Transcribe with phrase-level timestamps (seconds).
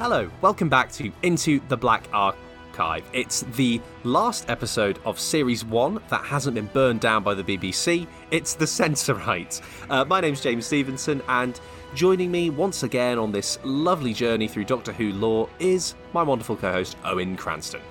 [0.00, 3.04] Hello, welcome back to Into the Black Archive.
[3.12, 8.06] It's the last episode of Series 1 that hasn't been burned down by the BBC.
[8.30, 9.60] It's The Sensorites.
[9.90, 11.60] Uh, my name's James Stevenson, and
[11.94, 16.56] joining me once again on this lovely journey through Doctor Who lore is my wonderful
[16.56, 17.82] co host, Owen Cranston.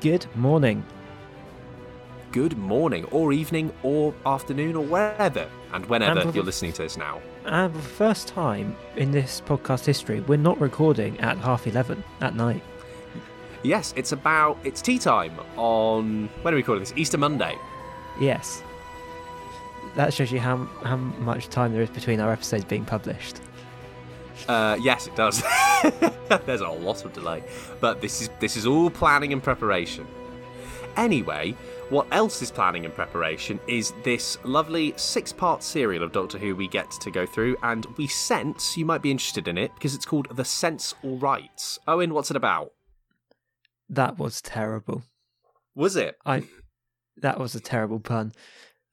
[0.00, 0.84] Good morning.
[2.30, 6.96] Good morning, or evening, or afternoon, or wherever and whenever And you're listening to this
[6.96, 7.20] now.
[7.44, 12.02] And for the first time in this podcast history, we're not recording at half 11
[12.20, 12.62] at night.
[13.62, 16.92] Yes, it's about it's tea time on when are we calling this?
[16.96, 17.56] Easter Monday.
[18.20, 18.62] Yes.
[19.94, 23.40] That shows you how, how much time there is between our episodes being published.
[24.48, 25.42] Uh, yes, it does.
[26.46, 27.44] There's a lot of delay,
[27.80, 30.06] but this is this is all planning and preparation.
[30.96, 31.54] Anyway,
[31.92, 36.66] what else is planning and preparation is this lovely six-part serial of Doctor Who we
[36.66, 40.06] get to go through, and we sense you might be interested in it because it's
[40.06, 41.78] called The Sense All Rights.
[41.86, 42.72] Owen, what's it about?
[43.90, 45.02] That was terrible.
[45.74, 46.16] Was it?
[46.24, 46.44] I.
[47.18, 48.32] That was a terrible pun.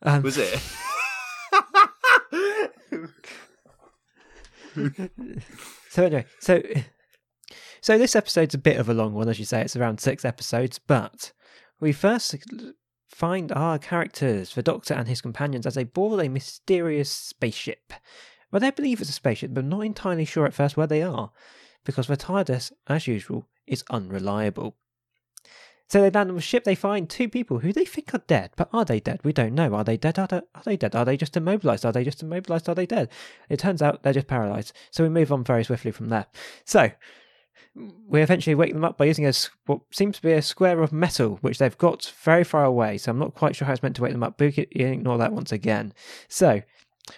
[0.01, 0.59] Um, Was it?
[5.89, 6.61] So anyway, so
[7.81, 9.61] so this episode's a bit of a long one, as you say.
[9.61, 11.31] It's around six episodes, but
[11.79, 12.35] we first
[13.09, 17.93] find our characters, the Doctor and his companions, as they board a mysterious spaceship.
[18.51, 21.31] Well, they believe it's a spaceship, but not entirely sure at first where they are,
[21.83, 24.75] because the TARDIS, as usual, is unreliable.
[25.87, 26.65] So they land on the ship.
[26.65, 29.21] They find two people who they think are dead, but are they dead?
[29.23, 29.73] We don't know.
[29.73, 30.19] Are they dead?
[30.19, 30.95] Are they, are they dead?
[30.95, 31.83] Are they just immobilized?
[31.83, 32.69] Are they just immobilized?
[32.69, 33.09] Are they dead?
[33.49, 34.73] It turns out they're just paralyzed.
[34.91, 36.27] So we move on very swiftly from there.
[36.63, 36.91] So
[38.07, 39.33] we eventually wake them up by using a
[39.65, 42.97] what seems to be a square of metal, which they've got very far away.
[42.97, 44.37] So I'm not quite sure how it's meant to wake them up.
[44.37, 45.93] But ignore that once again.
[46.27, 46.61] So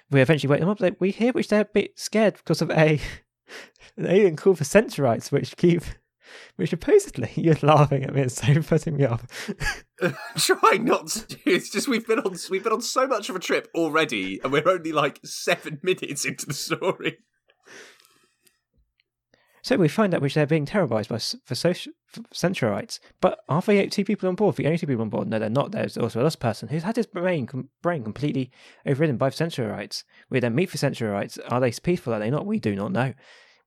[0.09, 0.80] we eventually wake them up.
[1.00, 3.00] We hear which they're a bit scared because of a
[3.98, 5.84] an alien called the Sensorites, which keep.
[6.56, 9.52] Which supposedly you're laughing at me, it's so putting me off.
[10.38, 11.38] Try not to.
[11.46, 14.53] It's just we've been on we've been on so much of a trip already, and
[14.53, 17.18] we're only like seven minutes into the story.
[19.63, 21.94] So we find out which they're being terrorized by for social
[22.33, 22.99] for.
[23.19, 24.55] But are they two people on board?
[24.55, 25.27] The only two people on board?
[25.27, 25.72] No, they're not.
[25.72, 28.51] There's also a lost person who's had his brain com- brain completely
[28.85, 30.03] overridden by the Sensorites.
[30.29, 31.38] We then meet the Sensorites.
[31.49, 32.13] Are they peaceful?
[32.13, 32.45] Are they not?
[32.45, 33.13] We do not know.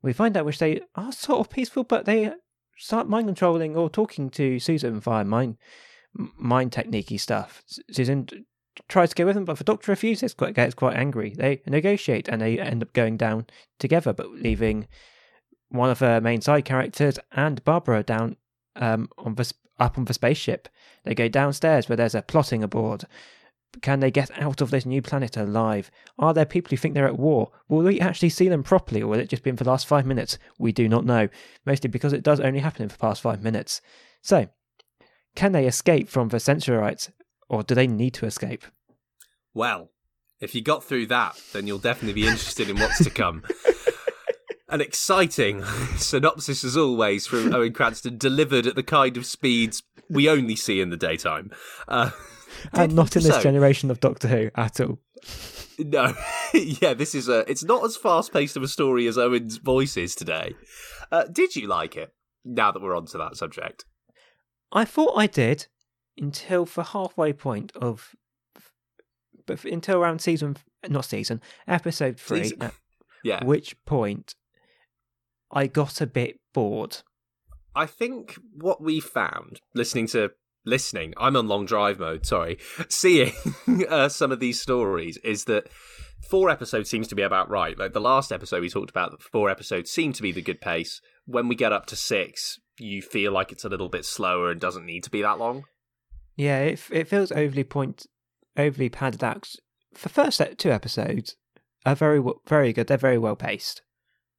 [0.02, 2.32] We find out which they are sort of peaceful, but they
[2.76, 5.56] start mind controlling or talking to Susan via mind
[6.36, 7.62] mind techniquey stuff.
[7.90, 8.28] Susan
[8.88, 10.34] tries to go with them, but the Doctor refuses.
[10.34, 11.34] Quite gets quite angry.
[11.36, 13.46] They negotiate and they end up going down
[13.78, 14.88] together, but leaving
[15.68, 18.36] one of her main side characters and Barbara down
[18.76, 20.68] um, on the up on the spaceship.
[21.04, 23.04] They go downstairs where there's a plotting aboard.
[23.82, 25.90] Can they get out of this new planet alive?
[26.16, 27.50] Are there people who think they're at war?
[27.68, 29.86] Will we actually see them properly, or will it just be in for the last
[29.86, 30.38] five minutes?
[30.58, 31.28] We do not know.
[31.66, 33.80] Mostly because it does only happen in the past five minutes.
[34.22, 34.48] So,
[35.34, 37.10] can they escape from the Sensorites,
[37.48, 38.64] or do they need to escape?
[39.52, 39.90] Well,
[40.40, 43.42] if you got through that, then you'll definitely be interested in what's to come.
[44.74, 45.64] An exciting
[45.96, 50.80] synopsis, as always, from Owen Cranston, delivered at the kind of speeds we only see
[50.80, 51.52] in the daytime.
[51.86, 52.10] Uh,
[52.72, 54.98] And not in this so- generation of Doctor Who at all.
[55.78, 56.14] No,
[56.54, 57.48] yeah, this is a.
[57.48, 60.54] It's not as fast paced of a story as Owen's voice is today.
[61.12, 62.12] Uh, did you like it?
[62.44, 63.84] Now that we're on to that subject,
[64.72, 65.68] I thought I did
[66.18, 68.16] until the halfway point of,
[69.46, 70.56] but until around season,
[70.88, 72.74] not season, episode three, Season- at
[73.22, 73.44] yeah.
[73.44, 74.34] which point
[75.50, 76.98] I got a bit bored.
[77.74, 80.30] I think what we found listening to
[80.64, 82.26] listening, I'm on long drive mode.
[82.26, 83.32] Sorry, seeing
[83.88, 85.68] uh, some of these stories is that
[86.28, 87.78] four episodes seems to be about right.
[87.78, 91.00] Like the last episode we talked about, four episodes seem to be the good pace.
[91.26, 94.60] When we get up to six, you feel like it's a little bit slower and
[94.60, 95.64] doesn't need to be that long.
[96.36, 98.06] Yeah, it it feels overly point,
[98.56, 99.48] overly padded out.
[100.02, 101.36] The first two episodes
[101.86, 102.88] are very very good.
[102.88, 103.82] They're very well paced.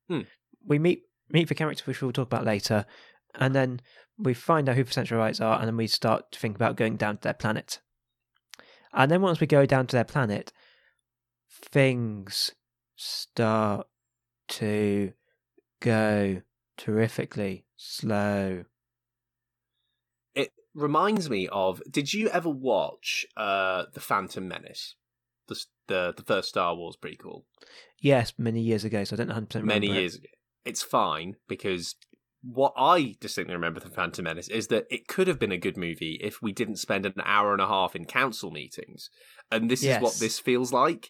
[0.09, 0.21] Hmm.
[0.65, 2.85] We meet meet the character which we'll talk about later,
[3.35, 3.81] and then
[4.17, 6.97] we find out who the Sensorites are, and then we start to think about going
[6.97, 7.79] down to their planet.
[8.93, 10.53] And then once we go down to their planet,
[11.49, 12.51] things
[12.95, 13.87] start
[14.47, 15.11] to
[15.81, 16.41] go
[16.77, 18.65] terrifically slow.
[20.33, 21.81] It reminds me of.
[21.89, 24.95] Did you ever watch uh, the Phantom Menace,
[25.47, 27.43] the the the first Star Wars prequel?
[27.99, 29.65] Yes, many years ago, so I don't 100% remember.
[29.65, 29.95] many it.
[29.99, 30.27] years ago.
[30.65, 31.95] It's fine because
[32.41, 35.77] what I distinctly remember from Phantom Menace is that it could have been a good
[35.77, 39.09] movie if we didn't spend an hour and a half in council meetings.
[39.51, 41.09] And this is what this feels like.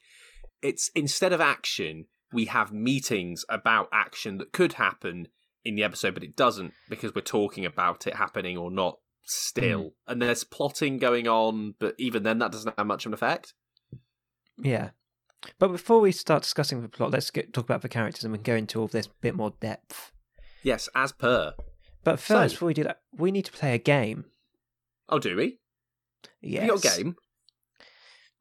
[0.61, 5.27] It's instead of action, we have meetings about action that could happen
[5.63, 9.79] in the episode, but it doesn't because we're talking about it happening or not still.
[9.79, 9.91] Mm.
[10.07, 13.53] And there's plotting going on, but even then, that doesn't have much of an effect.
[14.57, 14.91] Yeah.
[15.59, 18.37] But before we start discussing the plot, let's get, talk about the characters and we
[18.39, 20.11] can go into all this a bit more depth.
[20.63, 21.53] Yes, as per.
[22.03, 24.25] But first, So- before we do that, we need to play a game.
[25.09, 25.59] Oh, do we?
[26.41, 26.61] Yes.
[26.61, 27.15] Have you got a game?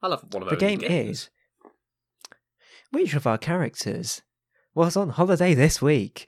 [0.01, 0.57] I love one of those.
[0.59, 1.09] The game games.
[1.19, 1.29] is
[2.91, 4.21] which of our characters
[4.73, 6.27] was on holiday this week?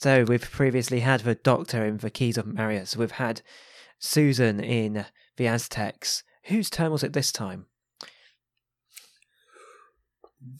[0.00, 2.96] So we've previously had the Doctor in the Keys of Marinus.
[2.96, 3.42] We've had
[3.98, 5.06] Susan in
[5.36, 6.22] the Aztecs.
[6.44, 7.66] Whose turn was it this time?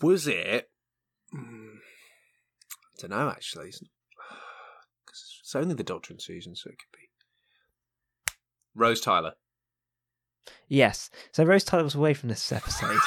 [0.02, 0.68] Was it?
[1.34, 3.28] Mm, I don't know.
[3.30, 3.78] Actually, it's,
[5.06, 7.08] 'cause it's only the Doctor and Susan, so it could be
[8.74, 9.34] Rose Tyler.
[10.68, 11.10] Yes.
[11.32, 12.98] So Rose Tyler was away from this episode.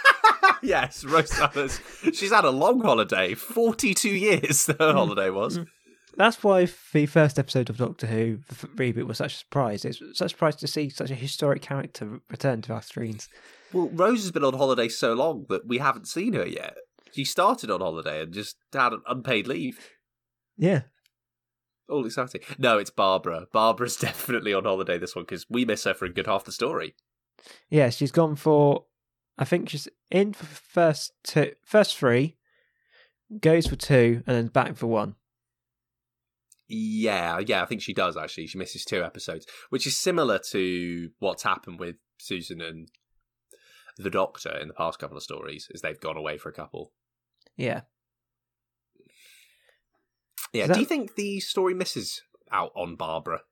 [0.62, 1.80] yes, Rose Tyler's.
[2.12, 3.34] She's had a long holiday.
[3.34, 4.66] Forty-two years.
[4.78, 5.58] Her holiday was.
[5.58, 5.66] Mm.
[6.16, 9.84] That's why the first episode of Doctor Who the f- reboot was such a surprise.
[9.84, 13.28] It's such a surprise to see such a historic character return to our screens.
[13.74, 16.76] Well, Rose has been on holiday so long that we haven't seen her yet.
[17.12, 19.90] She started on holiday and just had an unpaid leave.
[20.56, 20.82] Yeah.
[21.88, 22.42] All exciting.
[22.56, 23.46] No, it's Barbara.
[23.52, 26.52] Barbara's definitely on holiday this one because we miss her for a good half the
[26.52, 26.94] story.
[27.68, 28.84] Yeah, she's gone for.
[29.36, 32.36] I think she's in for first two, first three,
[33.40, 35.16] goes for two, and then back for one.
[36.68, 38.46] Yeah, yeah, I think she does actually.
[38.46, 42.88] She misses two episodes, which is similar to what's happened with Susan and
[43.96, 46.92] the Doctor in the past couple of stories, is they've gone away for a couple.
[47.56, 47.82] Yeah.
[50.52, 53.42] Yeah, that- do you think the story misses out on Barbara?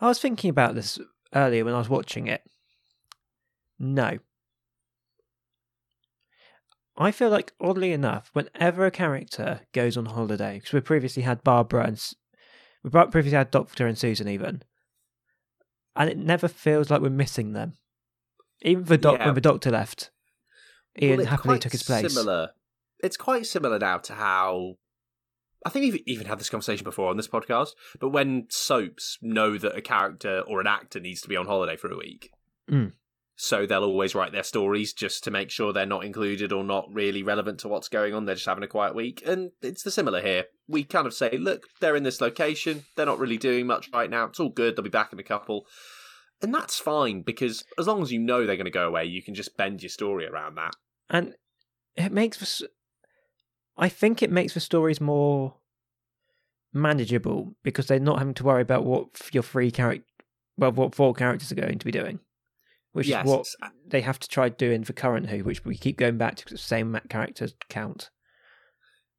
[0.00, 0.98] I was thinking about this
[1.34, 2.42] earlier when I was watching it.
[3.78, 4.18] No.
[6.98, 11.44] I feel like, oddly enough, whenever a character goes on holiday, because we previously had
[11.44, 12.02] Barbara and
[12.82, 14.62] we previously had Doctor and Susan, even,
[15.94, 17.74] and it never feels like we're missing them.
[18.62, 19.26] Even the doc- Yeah.
[19.26, 20.10] when the Doctor left,
[21.00, 22.12] Ian Well, happily took his place.
[22.12, 22.50] Similar.
[23.02, 24.76] It's quite similar now to how
[25.64, 27.70] I think we've even had this conversation before on this podcast.
[27.98, 31.76] But when soaps know that a character or an actor needs to be on holiday
[31.76, 32.30] for a week,
[32.70, 32.92] Mm.
[33.34, 36.86] so they'll always write their stories just to make sure they're not included or not
[36.92, 38.24] really relevant to what's going on.
[38.26, 40.46] They're just having a quiet week, and it's the similar here.
[40.68, 42.84] We kind of say, look, they're in this location.
[42.94, 44.26] They're not really doing much right now.
[44.26, 44.76] It's all good.
[44.76, 45.66] They'll be back in a couple.
[46.42, 49.22] And that's fine because as long as you know they're going to go away, you
[49.22, 50.74] can just bend your story around that.
[51.08, 51.34] and
[51.96, 52.62] it makes s-
[53.78, 55.54] I think it makes the stories more
[56.72, 60.04] manageable because they're not having to worry about what your three character
[60.58, 62.20] well what four characters are going to be doing
[62.92, 63.46] which Yes, is what
[63.86, 66.58] they have to try doing for current who which we keep going back to the
[66.58, 68.10] same characters count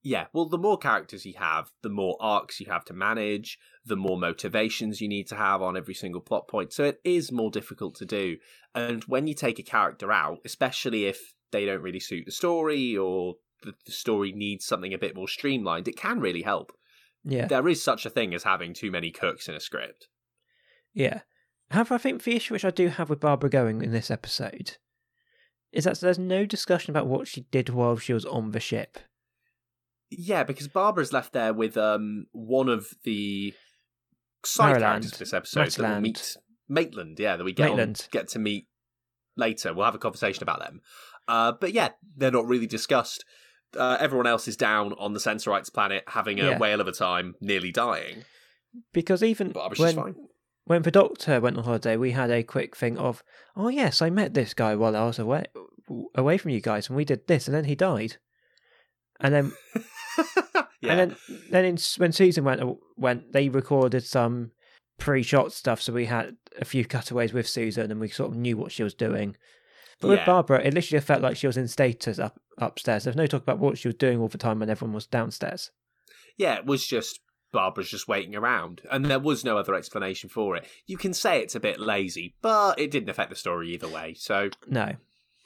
[0.04, 3.96] Yeah, well, the more characters you have, the more arcs you have to manage, the
[3.96, 6.74] more motivations you need to have on every single plot point.
[6.74, 8.38] So it is more difficult to do.
[8.76, 12.96] And when you take a character out, especially if they don't really suit the story
[12.98, 16.72] or the, the story needs something a bit more streamlined, it can really help.
[17.24, 20.08] yeah There is such a thing as having too many cooks in a script.
[20.94, 21.22] yeah
[21.72, 24.78] however i think the issue which i do have with barbara going in this episode
[25.74, 28.98] is that there's no discussion about what she did while she was on the ship
[30.10, 33.54] Yeah, because Barbara's left there with um one of the
[34.60, 35.04] Maryland.
[35.06, 36.38] this episode that we'll meet.
[36.70, 38.68] Maitland, yeah, that we get on, get to meet
[39.38, 39.74] later.
[39.74, 40.82] We'll have a conversation about them.
[41.28, 43.24] Uh, but yeah, they're not really discussed.
[43.78, 46.58] Uh, everyone else is down on the Sensorites planet, having a Yeah.
[46.58, 48.24] whale of a time, nearly dying.
[48.94, 50.16] because even when fine.
[50.66, 53.24] when the doctor went on holiday, we had a quick thing of,
[53.56, 55.46] oh yes, I met this guy while I was away
[56.16, 58.18] away from you guys, and we did this, and then he died,
[59.22, 59.54] and then
[60.82, 61.18] yeah, and then
[61.52, 64.52] then in, when Susan went uh, went, they recorded some
[64.98, 68.58] pre-shot stuff, so we had a few cutaways with Susan, and we sort of knew
[68.58, 69.36] what she was doing.
[70.00, 70.26] But with Yeah.
[70.26, 73.04] Barbara, it literally felt like she was in stasis up upstairs.
[73.04, 75.72] There's no talk about what she was doing all the time when everyone was downstairs.
[76.38, 77.20] yeah, it was just
[77.52, 80.66] Barbara's just waiting around, and there was no other explanation for it.
[80.86, 84.14] You can say it's a bit lazy, but it didn't affect the story either way.
[84.16, 84.96] So No,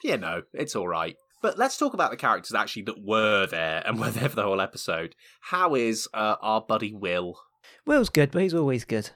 [0.02, 1.16] yeah, no, it's all right.
[1.42, 4.44] But let's talk about the characters actually that were there and were there for the
[4.44, 5.14] whole episode.
[5.40, 7.38] How is uh, our buddy Will?
[7.84, 9.10] Will's good, but he's always good.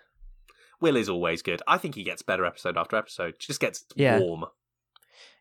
[0.80, 1.62] Will is always good.
[1.66, 3.34] I think he gets better episode after episode.
[3.38, 4.18] Just gets Yeah.
[4.18, 4.44] warm.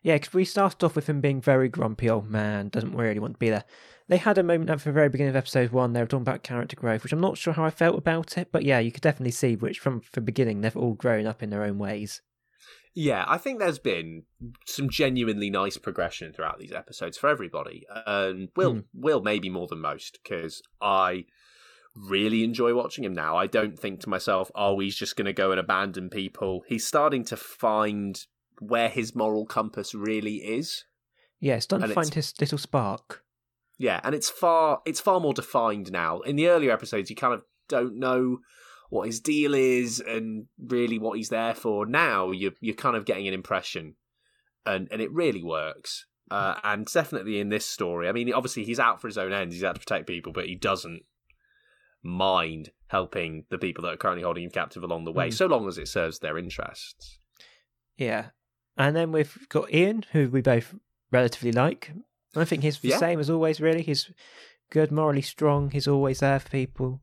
[0.02, 3.34] Yeah, because we started off with him being very grumpy old man, doesn't really want
[3.34, 3.64] to be there.
[4.08, 6.44] They had a moment at the very beginning of episode one, they were talking about
[6.44, 9.02] character growth, which I'm not sure how I felt about it, but yeah, you could
[9.02, 12.22] definitely see which from the beginning they've all grown up in their own ways.
[12.98, 14.22] Yeah, I think there's been
[14.64, 17.84] some genuinely nice progression throughout these episodes for everybody.
[18.06, 18.84] And Will, Mm.
[18.94, 21.26] Will maybe more than most because I
[21.94, 23.36] really enjoy watching him now.
[23.36, 26.86] I don't think to myself, "Oh, he's just going to go and abandon people." He's
[26.86, 28.18] starting to find
[28.60, 30.84] where his moral compass really is.
[31.38, 33.24] Yeah, it's starting to find his little spark.
[33.76, 36.20] Yeah, and it's far it's far more defined now.
[36.20, 38.38] In the earlier episodes, you kind of don't know
[38.90, 41.86] what his deal is and really what he's there for.
[41.86, 43.94] Now you're you're kind of getting an impression,
[44.64, 46.06] and and it really works.
[46.30, 49.54] Uh, and definitely in this story, I mean, obviously he's out for his own ends.
[49.54, 51.02] He's out to protect people, but he doesn't
[52.02, 55.32] mind helping the people that are currently holding him captive along the way, Mm.
[55.34, 57.18] so long as it serves their interests.
[57.96, 58.30] Yeah.
[58.76, 60.74] And then we've got Ian, who we both
[61.10, 61.92] relatively like.
[62.34, 62.98] I think he's the Yeah.
[62.98, 63.82] same as always, really.
[63.82, 64.10] He's
[64.70, 65.70] good, morally strong.
[65.70, 67.00] He's always there for people.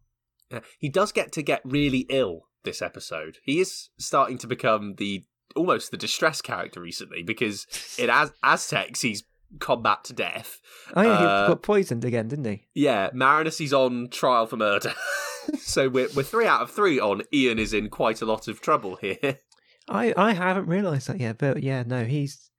[0.54, 3.38] Uh, he does get to get really ill this episode.
[3.44, 5.24] He is starting to become the
[5.56, 7.68] almost the distress character recently because
[8.00, 9.24] in Az- Aztecs he's
[9.60, 10.60] combat to death.
[10.96, 12.66] Oh, yeah, he Uh, got poisoned again, didn't he?
[12.74, 14.94] Yeah, Marinus is on trial for murder.
[15.60, 18.62] so we're we're three out of three on Ian is in quite a lot of
[18.62, 19.40] trouble here.
[19.90, 22.50] I, I haven't realised that yet, but yeah, no, he's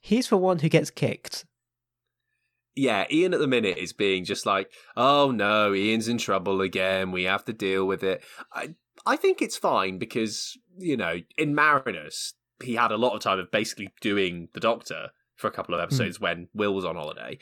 [0.00, 1.44] he's the one who gets kicked.
[2.78, 7.10] Yeah, Ian at the minute is being just like, oh no, Ian's in trouble again.
[7.10, 8.22] We have to deal with it.
[8.52, 13.20] I I think it's fine because you know in Marinus he had a lot of
[13.20, 15.84] time of basically doing the Doctor for a couple of hmm.
[15.84, 17.38] episodes when Will was on holiday.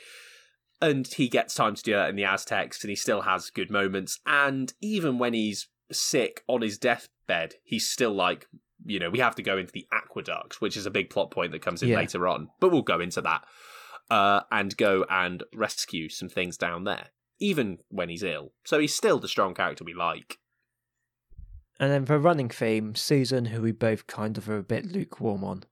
[0.81, 3.71] And he gets time to do that in the Aztecs, and he still has good
[3.71, 4.21] moments.
[4.27, 8.47] And even when he's sick on his deathbed, he's still like,
[8.85, 11.53] you know, we have to go into the aqueduct, which is a big plot point
[11.53, 11.97] that comes in Yeah.
[11.97, 12.51] later on.
[12.61, 13.43] But we'll go into that
[14.11, 17.09] uh, and go and rescue some things down there,
[17.41, 18.53] even when he's ill.
[18.65, 20.39] So he's still the strong character we like.
[21.79, 25.45] And then for running theme, Susan, who we both kind of are a bit lukewarm
[25.45, 25.65] on.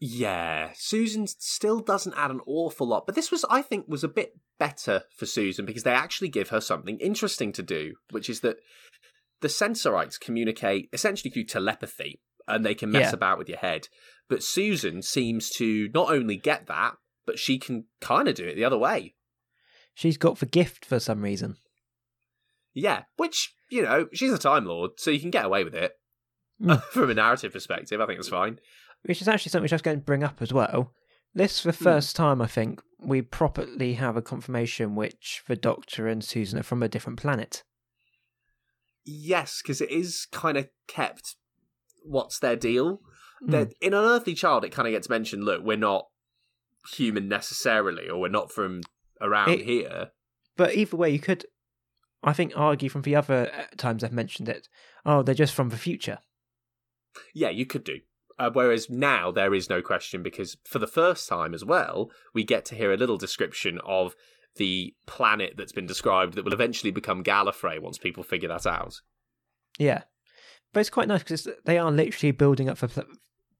[0.00, 4.08] Yeah, Susan still doesn't add an awful lot, but this was, I think, was a
[4.08, 8.40] bit better for Susan because they actually give her something interesting to do, which is
[8.40, 8.58] that
[9.40, 13.14] the Sensorites communicate essentially through telepathy and they can mess Yeah.
[13.14, 13.88] about with your head.
[14.28, 16.96] But Susan seems to not only get that,
[17.28, 19.14] but she can kind of do it the other way.
[19.92, 21.56] She's got the gift for some reason.
[22.72, 25.92] Yeah, which, you know, she's a Time Lord, so you can get away with it.
[26.62, 26.82] Mm.
[26.90, 28.60] From a narrative perspective, I think it's fine.
[29.04, 30.94] Which is actually something which I was going to bring up as well.
[31.34, 31.84] This is the Hmm.
[31.84, 36.62] first time I think we properly have a confirmation which the Doctor and Susan are
[36.64, 37.62] from a different planet.
[39.04, 41.36] Yes, because it is kind of kept
[42.04, 43.00] what's their deal.
[43.42, 43.50] Mm.
[43.50, 45.44] That in an earthly child, it kind of gets mentioned.
[45.44, 46.06] Look, we're not
[46.94, 48.82] human necessarily, or we're not from
[49.20, 50.10] around It- here.
[50.56, 51.46] But either way, you could,
[52.22, 54.68] I think, argue from the other uh, times I've mentioned it.
[55.06, 56.18] Oh, they're just from the future.
[57.34, 58.00] Yeah, you could do.
[58.38, 62.44] Uh, whereas now there is no question because for the first time as well, we
[62.44, 64.14] get to hear a little description of
[64.56, 69.00] the planet that's been described that will eventually become Gallifrey once people figure that out.
[69.78, 70.02] Yeah,
[70.72, 72.88] but it's quite nice because they are literally building up for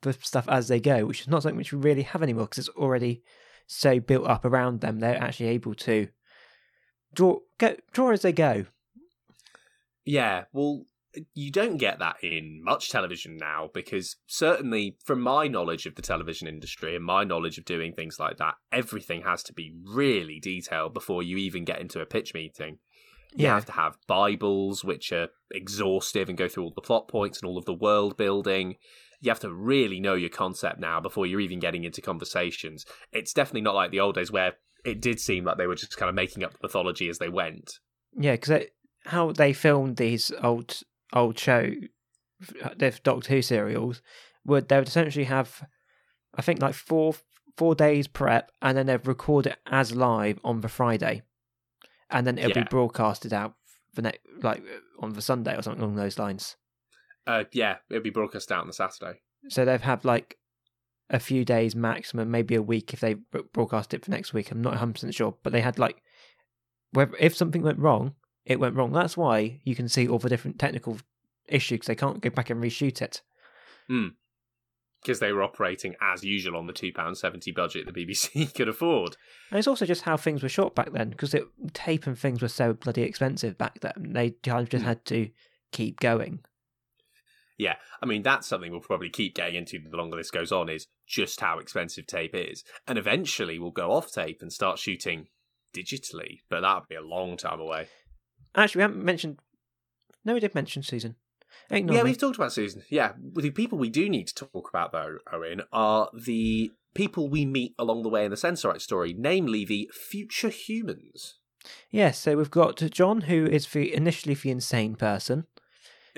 [0.02, 2.58] for stuff as they go, which is not something which we really have anymore because
[2.66, 3.22] it's already
[3.66, 5.00] so built up around them.
[5.00, 6.08] They're actually able to
[7.14, 8.66] draw go draw as they go.
[10.04, 10.84] Yeah, well,
[11.34, 16.02] you don't get that in much television now because certainly from my knowledge of the
[16.02, 20.38] television industry and my knowledge of doing things like that, everything has to be really
[20.40, 22.78] detailed before you even get into a pitch meeting.
[23.34, 23.54] You Yeah.
[23.54, 27.48] have to have Bibles, which are exhaustive and go through all the plot points and
[27.48, 28.76] all of the world building.
[29.20, 32.84] You have to really know your concept now before you're even getting into conversations.
[33.12, 35.96] It's definitely not like the old days where it did seem like they were just
[35.96, 37.70] kind of making up the mythology as they went.
[38.16, 38.66] Yeah, because
[39.06, 40.80] how they filmed these old
[41.12, 41.72] old show,
[42.62, 44.02] uh, the Doctor Who serials,
[44.44, 45.64] would they would essentially have,
[46.34, 47.14] I think, like four
[47.56, 51.22] four days prep, and then they'd record it as live on the Friday,
[52.08, 52.62] and then it'll Yeah.
[52.62, 53.54] be broadcasted out
[53.94, 54.62] the next, like
[55.00, 56.56] on the Sunday or something along those lines.
[57.28, 59.20] Uh, yeah, it'll be broadcast out on the Saturday.
[59.48, 60.38] So they've had like
[61.10, 63.14] a few days maximum, maybe a week if they
[63.52, 64.50] broadcast it for next week.
[64.50, 66.02] I'm not 100 percent sure, but they had like,
[67.20, 68.92] if something went wrong, it went wrong.
[68.92, 70.98] That's why you can see all the different technical
[71.46, 71.86] issues.
[71.86, 73.20] They can't go back and reshoot it.
[75.02, 78.68] because they were operating as usual on the two pound seventy budget the BBC could
[78.68, 79.16] afford.
[79.50, 81.34] And it's also just how things were shot back then, because
[81.72, 84.12] tape and things were so bloody expensive back then.
[84.14, 84.88] They kind of just Hmm.
[84.88, 85.28] had to
[85.72, 86.40] keep going.
[87.58, 90.68] Yeah, I mean that's something we'll probably keep getting into the longer this goes on.
[90.68, 95.26] Is just how expensive tape is, and eventually we'll go off tape and start shooting
[95.76, 97.88] digitally, but that'll be a long time away.
[98.54, 99.38] Actually, we haven't mentioned.
[100.24, 101.16] No, we did mention Susan.
[101.70, 102.04] Ain't Yeah, normal.
[102.04, 102.82] we've talked about Susan.
[102.90, 107.44] Yeah, the people we do need to talk about though, Owen, are the people we
[107.44, 111.38] meet along the way in the Sensorite story, namely the future humans.
[111.90, 115.46] Yeah, so we've got John, who is the initially the insane person.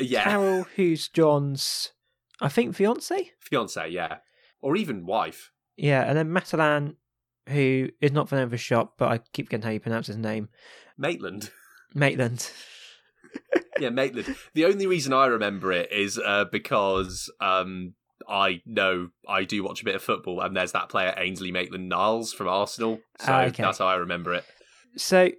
[0.00, 1.92] Yeah, Carol, who's John's,
[2.40, 3.30] I think, fiance.
[3.40, 4.18] fiance, yeah,
[4.60, 5.50] or even wife.
[5.76, 6.96] Yeah, and then Matalan,
[7.48, 10.06] who is not the name of the shop, but I keep getting how you pronounce
[10.08, 10.48] his name.
[10.98, 11.50] Maitland.
[11.94, 12.50] Maitland.
[13.80, 14.34] yeah, Maitland.
[14.54, 17.94] The only reason I remember it is uh, because um,
[18.28, 21.88] I know I do watch a bit of football, and there's that player Ainsley Maitland
[21.88, 23.62] Niles from Arsenal, so Ah, okay.
[23.62, 24.44] that's how I remember it.
[24.96, 25.30] So,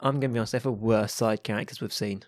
[0.00, 2.22] I'm going to be honest, they're the worst side characters we've seen.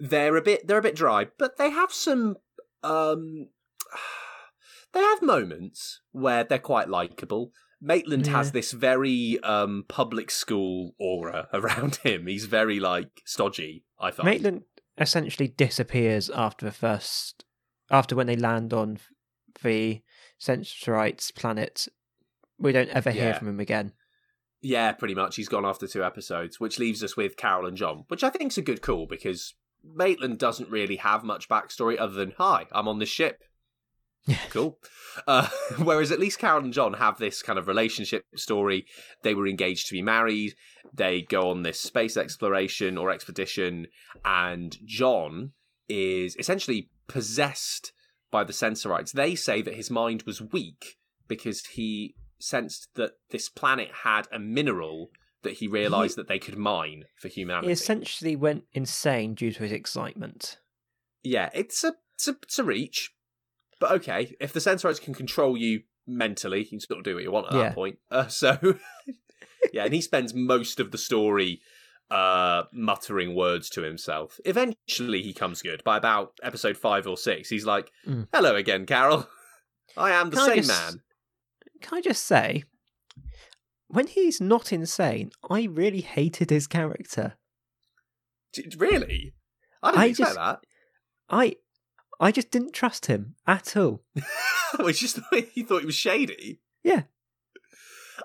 [0.00, 2.36] They're a bit they're a bit dry, but they have some
[2.82, 3.48] um,
[4.92, 7.52] they have moments where they're quite likable.
[7.82, 12.26] Maitland has this very um, public school aura around him.
[12.26, 13.84] He's very like stodgy.
[13.98, 14.26] I find.
[14.26, 14.62] Maitland
[14.98, 17.44] essentially disappears after the first,
[17.90, 18.98] after when they land on
[19.62, 20.02] the
[20.38, 21.88] Sensorites planet.
[22.58, 23.38] We don't ever hear Yeah.
[23.38, 23.92] from him again.
[24.60, 25.36] Yeah, pretty much.
[25.36, 28.52] He's gone after two episodes, which leaves us with Carol and John, which I think
[28.52, 29.54] is a good call because
[29.84, 33.42] Maitland doesn't really have much backstory other than "Hi, I'm on this ship."
[34.50, 34.78] cool.
[35.26, 38.86] Uh, whereas at least Carol and John have this kind of relationship story.
[39.22, 40.54] They were engaged to be married.
[40.92, 43.86] They go on this space exploration or expedition,
[44.24, 45.52] and John
[45.88, 47.92] is essentially possessed
[48.30, 49.12] by the Sensorites.
[49.12, 50.96] They say that his mind was weak
[51.26, 55.10] because he sensed that this planet had a mineral
[55.42, 57.68] that he realized that they could mine for humanity.
[57.68, 60.58] He essentially went insane due to his excitement.
[61.22, 63.12] Yeah, it's a, it's a it's a reach,
[63.80, 64.34] but okay.
[64.40, 67.46] If the Sensorites can control you mentally, you can sort of do what you want
[67.48, 67.62] at Yeah.
[67.64, 67.98] that point.
[68.10, 68.58] Uh, so,
[69.72, 71.60] yeah, and he spends most of the story
[72.10, 74.40] uh muttering words to himself.
[74.44, 75.84] Eventually, he comes good.
[75.84, 78.28] By about episode five or six, he's like, Mm.
[78.32, 79.28] "Hello again, Carol.
[79.96, 81.00] I am the Can same just- man."
[81.82, 82.64] Can I just say,
[83.92, 87.34] when he's not insane, I really hated his character.
[88.76, 89.34] Really?
[89.82, 90.60] I didn't I expect just- that.
[91.28, 91.56] I,
[92.18, 94.02] I just didn't trust him at all.
[94.78, 96.60] was just the way he thought he was shady.
[96.82, 97.02] Yeah.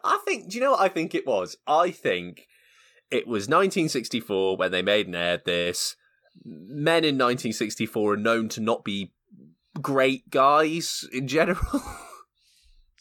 [0.04, 0.50] I think.
[0.50, 1.58] Do you know what I think it was?
[1.68, 2.48] I think
[3.12, 5.96] it was 1964 when they made and aired this.
[6.44, 9.14] Men in 1964 are known to not be
[9.82, 11.60] great guys in general.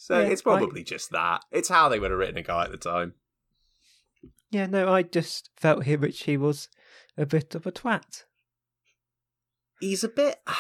[0.04, 1.40] so Yeah, it's probably just that.
[1.50, 3.14] It's how they would have written a guy at the time.
[4.50, 6.68] Yeah, no, I just felt here which he was
[7.16, 8.24] a bit of a twat.
[9.80, 10.36] He's a bit.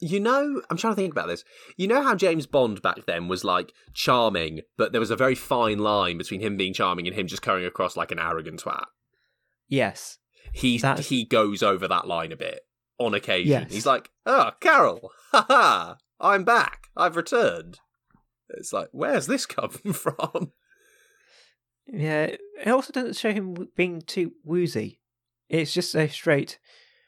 [0.00, 1.42] You know, I'm trying to think about this.
[1.76, 5.34] You know how James Bond back then was like charming, but there was a very
[5.34, 8.84] fine line between him being charming and him just coming across like an arrogant twat.
[9.66, 10.18] Yes.
[10.52, 12.60] He That's- he goes over that line a bit
[13.00, 13.50] on occasion.
[13.50, 13.72] Yes.
[13.72, 16.90] He's like, "Oh, Carol, haha, I'm back.
[16.96, 17.80] I've returned."
[18.50, 20.52] It's like, where's this coming from?
[21.86, 25.00] Yeah, it also doesn't show him being too woozy.
[25.48, 26.58] It's just so straight.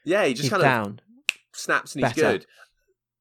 [0.05, 0.99] Yeah, he just kind of
[1.53, 2.31] snaps and he's Better.
[2.39, 2.45] good.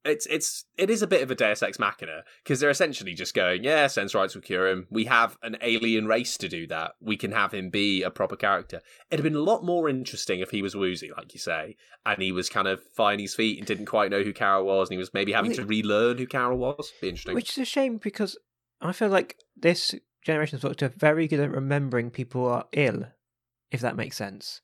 [0.03, 3.35] It's it's it is a bit of a Deus Ex Machina because they're essentially just
[3.35, 4.87] going, yeah, Sensorites will cure him.
[4.91, 6.93] We have an alien race to do that.
[7.01, 8.81] We can have him be a proper character.
[9.11, 12.23] It'd have been a lot more interesting if he was woozy, like you say, and
[12.23, 14.95] he was kind of finding his feet and didn't quite know who Carol was, and
[14.95, 16.93] he was maybe having to relearn who Carol was.
[17.03, 17.35] Be interesting.
[17.35, 18.39] Which is a shame because
[18.81, 23.05] I feel like this generation's Doctor are very good at remembering people are ill,
[23.71, 24.63] if that makes sense.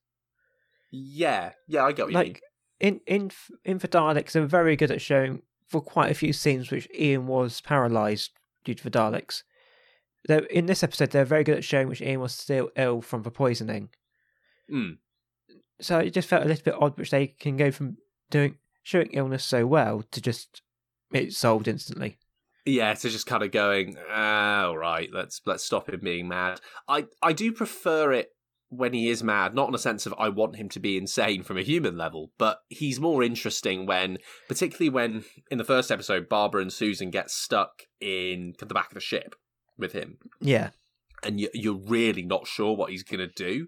[0.90, 2.36] yeah, yeah, I get what you mean.
[2.80, 3.30] In in
[3.64, 7.26] in for Daleks, they're very good at showing for quite a few scenes which Ian
[7.26, 8.32] was paralysed
[8.64, 9.42] due to the Daleks.
[10.28, 13.22] Though in this episode, they're very good at showing which Ian was still ill from
[13.22, 13.90] the poisoning.
[14.72, 14.98] Mm.
[15.80, 17.98] So it just felt a little bit odd, which they can go from
[18.30, 20.62] doing showing illness so well to just
[21.12, 22.18] it's solved instantly.
[22.64, 26.60] Yeah, to just kind of going, ah, all right, let's let's stop him being mad.
[26.88, 28.30] I I do prefer it
[28.76, 31.42] when he is mad, not in a sense of I want him to be insane
[31.42, 36.28] from a human level, but he's more interesting when, particularly when in the first episode,
[36.28, 39.34] Barbara and Susan get stuck in the back of the ship
[39.78, 40.70] with him, Yeah,
[41.22, 43.66] and you, you're really not sure what he's going to do.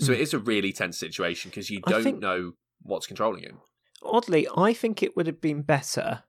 [0.00, 0.14] So Mm.
[0.16, 3.60] it is a really tense situation because you don't think- know what's controlling him.
[4.02, 6.24] oddly, I think it would have been better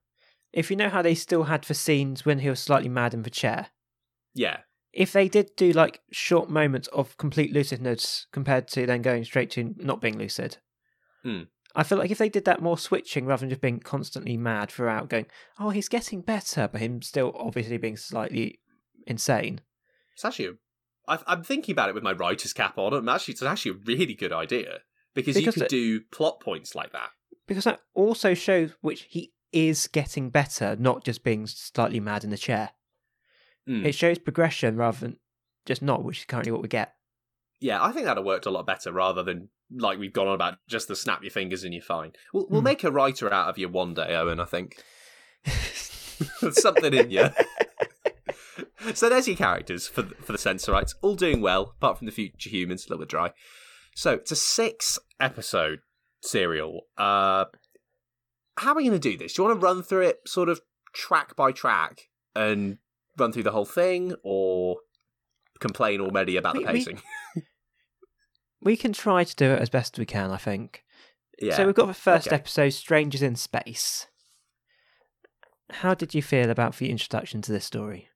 [0.53, 3.23] if you know how they still had the scenes when he was slightly mad in
[3.23, 3.67] the chair.
[4.33, 4.59] Yeah,
[4.95, 9.51] if they did do like short moments of complete lucidness compared to then going straight
[9.51, 10.57] to not being lucid,
[11.23, 11.43] Hmm.
[11.75, 14.71] I feel like if they did that more switching rather than just being constantly mad
[14.71, 15.25] throughout, going,
[15.59, 18.59] oh, he's getting better, but him still obviously being slightly
[19.05, 19.59] insane.
[20.13, 20.51] It's actually, a,
[21.07, 23.83] I, I'm thinking about it with my writer's cap on, and actually, it's actually a
[23.85, 24.79] really good idea
[25.13, 27.09] because, you Because could it- do plot points like that.
[27.47, 32.29] because that also shows which he is getting better, not just being slightly mad in
[32.29, 32.69] the chair.
[33.67, 33.85] Mm.
[33.85, 35.17] It shows progression rather than
[35.65, 36.93] just not, which is currently what we get.
[37.59, 40.35] Yeah, I think that'd have worked a lot better rather than like we've gone on
[40.35, 42.11] about just the snap your fingers and you're fine.
[42.33, 42.65] We'll, we'll Hmm.
[42.65, 44.39] make a writer out of you one day, Owen.
[44.39, 44.77] I think
[46.41, 47.29] there's something in you.
[48.93, 52.11] so there's your characters for the, for the Sensorites, all doing well, apart from the
[52.11, 53.31] future humans, a little bit dry.
[53.95, 55.79] So it's a six episode
[56.21, 56.81] serial.
[56.97, 57.45] Uh,
[58.57, 59.33] how are we going to do this?
[59.33, 60.61] Do you want to run through it sort of
[60.93, 62.01] track by track
[62.35, 62.77] and
[63.17, 64.77] run through the whole thing, or
[65.59, 67.01] complain already about We- the we- pacing?
[68.61, 70.83] we can try to do it as best we can, I think.
[71.39, 71.55] yeah.
[71.55, 72.35] So we've got the first Okay.
[72.35, 74.07] episode, Strangers in Space.
[75.71, 78.09] How did you feel about the introduction to this story?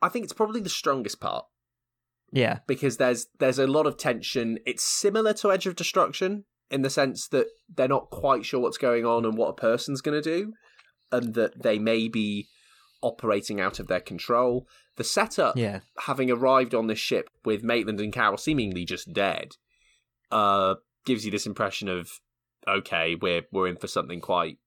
[0.00, 1.46] I think it's probably the strongest part
[2.32, 4.58] Yeah, because there's there's a lot of tension.
[4.66, 8.78] It's similar to Edge of Destruction in the sense that they're not quite sure what's
[8.78, 10.52] going on and what a person's going to do,
[11.12, 12.48] and that they may be
[13.04, 14.66] operating out of their control.
[14.96, 19.52] The setup, yeah, having arrived on this ship with Maitland and Carol seemingly just dead,
[20.30, 22.10] uh, gives you this impression of
[22.66, 24.58] okay, we're we're in for something quite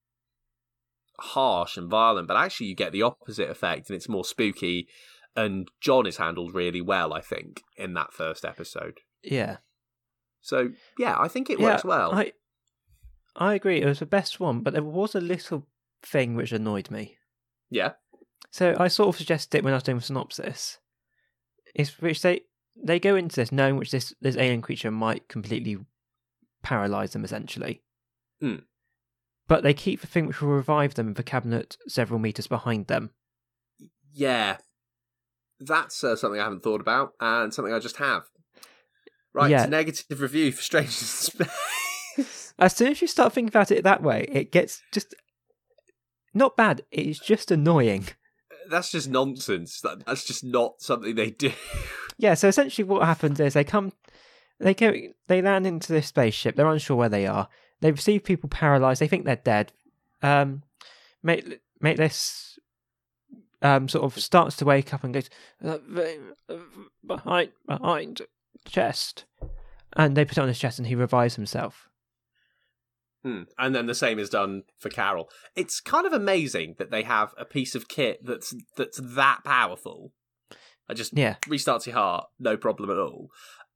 [1.20, 4.88] harsh and violent, but actually you get the opposite effect, and it's more spooky.
[5.36, 9.00] And John is handled really well, I think, in that first episode.
[9.22, 9.58] yeah.
[10.40, 12.12] So yeah, I think it yeah, works well.
[12.14, 12.32] I,
[13.36, 13.80] I agree.
[13.80, 15.66] It was the best one, but there was a little
[16.02, 17.18] thing which annoyed me.
[17.70, 17.92] Yeah,
[18.50, 20.78] So I sort of suggested it when I was doing the synopsis.
[21.74, 22.42] Is which they
[22.82, 25.78] they go into this knowing which this this alien creature might completely
[26.62, 27.82] paralyze them essentially.
[28.40, 28.56] Hmm.
[29.46, 32.86] But they keep the thing which will revive them in the cabinet several meters behind
[32.86, 33.10] them.
[34.12, 34.58] yeah,
[35.60, 38.24] that's uh, something I haven't thought about, and something I just have.
[39.32, 39.58] Right, Yeah.
[39.58, 41.00] it's a negative review for Strangers
[41.38, 42.54] in Space.
[42.58, 45.14] As soon as you start thinking about it that way, it gets just
[46.34, 46.82] not bad.
[46.90, 48.08] It's just annoying.
[48.70, 49.80] That's just nonsense.
[49.80, 51.52] That, that's just not something they do.
[52.20, 52.34] Yeah.
[52.34, 53.92] So essentially, what happens is they come,
[54.58, 54.92] they go,
[55.28, 56.56] they land into this spaceship.
[56.56, 57.46] They're unsure where they are.
[57.80, 59.00] They receive people paralyzed.
[59.00, 59.72] They think they're dead.
[60.20, 60.64] Um,
[61.22, 62.58] make make this
[63.62, 65.30] um sort of starts to wake up and goes
[65.64, 65.78] "Uh,
[66.48, 66.54] uh,
[67.06, 68.22] behind behind
[68.66, 69.24] chest,
[69.92, 71.87] and they put it on his chest, and he revives himself.
[73.28, 73.42] Hmm.
[73.58, 75.28] And then the same is done for Carol.
[75.56, 80.12] It's kind of amazing that they have a piece of kit that's that's that powerful.
[80.88, 81.36] I just Yeah.
[81.46, 83.28] restarts your heart, no problem at all.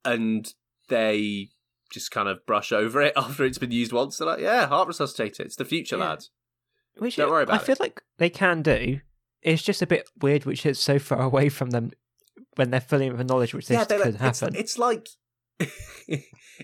[0.03, 0.51] And
[0.89, 1.49] they
[1.91, 4.17] just kind of brush over it after it's been used once.
[4.17, 5.41] They're like, yeah, heart resuscitator.
[5.41, 6.09] It's the future, Yeah.
[6.09, 6.31] lads.
[6.97, 7.61] Which Don't worry about it.
[7.61, 9.01] I feel like they can do.
[9.41, 11.91] It's just a bit weird, which is so far away from them
[12.55, 14.55] when they're filling with the knowledge which this they're could like- it's, happen.
[14.55, 15.07] it's like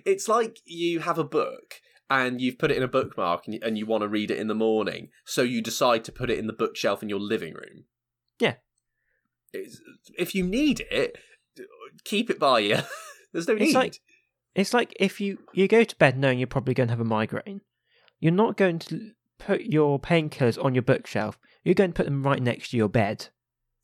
[0.05, 1.75] it's like you have a book
[2.09, 4.39] and you've put it in a bookmark and you, and you want to read it
[4.39, 7.53] in the morning, so you decide to put it in the bookshelf in your living
[7.53, 7.85] room.
[8.39, 8.55] Yeah.
[9.53, 9.81] It's,
[10.17, 11.17] if you need it,
[12.03, 12.77] keep it by you.
[13.33, 13.65] There's no need.
[13.65, 13.99] It's like
[14.55, 17.05] it's like if you you go to bed knowing you're probably going to have a
[17.05, 17.61] migraine,
[18.19, 21.37] you're not going to put your painkillers on your bookshelf.
[21.63, 23.27] You're going to put them right next to your bed.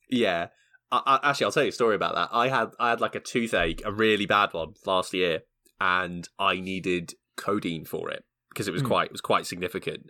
[0.09, 0.47] Yeah.
[0.91, 2.29] I, I, actually, I'll tell you a story about that.
[2.31, 5.41] I had I had like a toothache, a really bad one last year,
[5.79, 8.87] and I needed codeine for it because it was Hmm.
[8.87, 10.07] quite it was quite significant.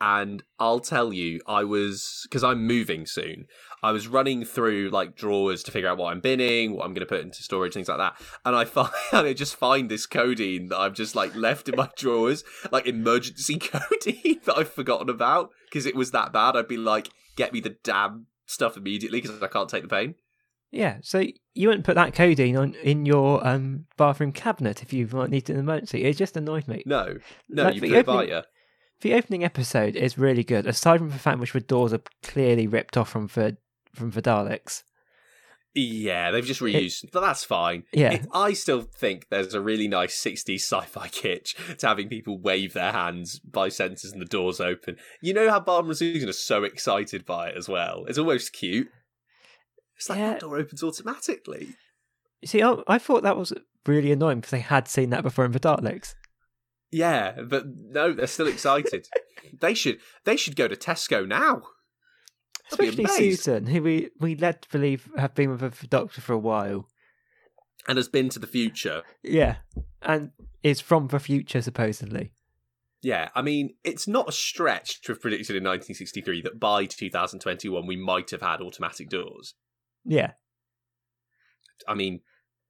[0.00, 3.46] And I'll tell you, I was because I'm moving soon.
[3.82, 7.06] I was running through like drawers to figure out what I'm binning, what I'm going
[7.06, 8.20] to put into storage, things like that.
[8.44, 11.88] And I find I just find this codeine that I've just like left in my
[11.96, 16.56] drawers, like emergency codeine that I've forgotten about because it was that bad.
[16.56, 20.16] I'd be like, get me the damn stuff immediately because I can't take the pain.
[20.74, 25.08] Yeah, so you wouldn't put that codeine on in your um, bathroom cabinet if you
[25.12, 26.04] might need an emergency.
[26.04, 26.82] It just annoyed me.
[26.84, 27.16] No,
[27.48, 28.42] no, Like you put it by you.
[29.00, 32.66] The opening episode is really good, aside from the fact which the doors are clearly
[32.66, 33.56] ripped off from the
[33.94, 34.82] from the Daleks.
[35.76, 37.82] Yeah, they've just reused, but that's fine.
[37.92, 38.12] Yeah.
[38.12, 42.74] It- I still think there's a really nice 60s sci-fi kitsch to having people wave
[42.74, 44.96] their hands by sensors and the doors open.
[45.20, 48.04] You know how Barbara Susan is so excited by it as well.
[48.06, 48.88] It's almost cute.
[49.96, 50.30] It's like Yeah.
[50.30, 51.68] that door opens automatically.
[52.40, 53.52] You see, I, I thought that was
[53.86, 56.14] really annoying because they had seen that before in the Daleks.
[56.90, 59.08] Yeah, but no, they're still excited.
[59.60, 61.62] they should they should go to Tesco now.
[62.70, 63.04] Especially.
[63.06, 66.88] Susan, who we, we led to believe have been with the Doctor for a while.
[67.86, 69.02] And has been to the future.
[69.22, 69.56] Yeah,
[70.00, 70.30] and
[70.62, 72.32] is from the future supposedly.
[73.02, 77.86] Yeah, I mean, it's not a stretch to have predicted in 1963 that by 2021
[77.86, 79.54] we might have had automatic doors.
[80.04, 80.32] Yeah,
[81.88, 82.20] I mean,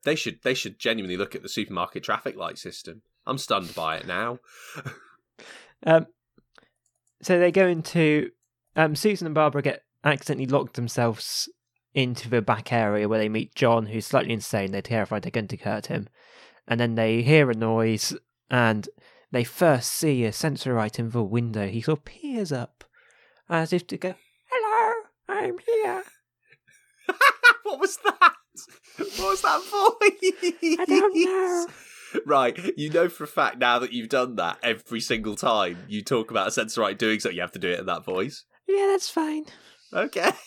[0.05, 3.03] they should they should genuinely look at the supermarket traffic light system.
[3.27, 4.38] I'm stunned by it now.
[5.87, 6.07] um,
[7.23, 8.31] so they go into
[8.77, 11.49] um, Susan and Barbara get accidentally locked themselves
[11.94, 14.73] into the back area where they meet John, who's slightly insane.
[14.73, 16.09] They're terrified they're going to hurt him,
[16.68, 18.14] and then they hear a noise
[18.51, 18.88] and
[19.31, 21.66] they first see a sensorite in the window.
[21.66, 22.85] He sort of peers up
[23.49, 24.14] as if to go,
[24.51, 26.05] "Hello, I'm here."
[27.62, 28.33] what was that?
[28.97, 30.79] What was that voice?
[30.81, 31.67] I don't know.
[32.27, 36.01] Right, you know for a fact now that you've done that every single time you
[36.03, 38.45] talk about a sensorite doing something, you have to do it in that voice.
[38.69, 39.47] Yeah, that's fine.
[39.93, 40.31] Okay.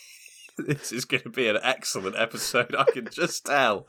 [0.58, 3.86] This is going to be an excellent episode, I can just tell.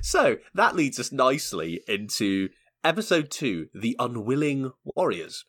[0.00, 2.48] So, that leads us nicely into
[2.82, 5.44] episode two The Unwilling Warriors.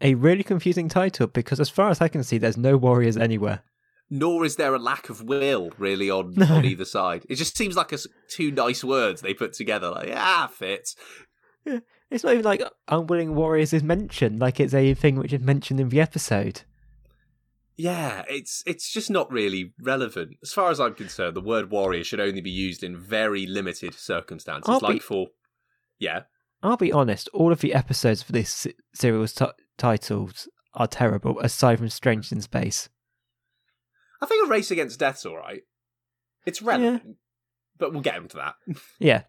[0.00, 3.64] A really confusing title because, as far as I can see, there's no warriors anywhere.
[4.08, 6.46] Nor is there a lack of will, really, on, No.
[6.46, 7.26] on either side.
[7.28, 9.90] It just seems like a two nice words they put together.
[9.90, 10.94] Like, ah, fits.
[12.10, 15.80] It's not even like unwilling warriors is mentioned, like it's a thing which is mentioned
[15.80, 16.62] in the episode.
[17.76, 20.36] Yeah, it's it's just not really relevant.
[20.42, 23.94] As far as I'm concerned, the word warrior should only be used in very limited
[23.94, 25.26] circumstances, I'll like be- for
[25.98, 26.22] yeah.
[26.62, 29.44] I'll be honest, all of the episodes for this se- serial's t-
[29.76, 32.88] titles are terrible, aside from Strange in Space.
[34.20, 35.62] I think a race against death's all right.
[36.46, 37.16] It's relevant,
[37.78, 38.54] but we'll get into that.
[38.98, 39.22] Yeah,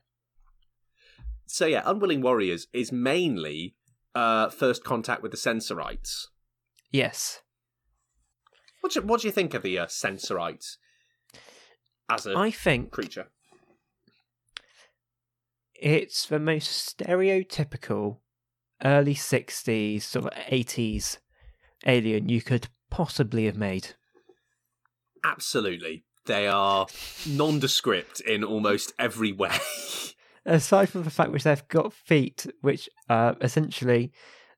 [1.48, 3.76] So yeah, unwilling warriors is mainly
[4.16, 6.30] uh, first contact with the sensorites.
[6.92, 7.42] yes.
[8.82, 10.78] What do you, what do you think of the uh, sensorites
[12.10, 13.28] as a I think creature?
[15.76, 18.18] it's the most stereotypical
[18.84, 21.18] early 60s, sort of 80s
[21.86, 23.96] alien you could possibly have made.
[25.24, 26.88] Absolutely, they are
[27.26, 29.56] nondescript in almost every way.
[30.46, 34.12] Aside from the fact which they've got feet, which uh, essentially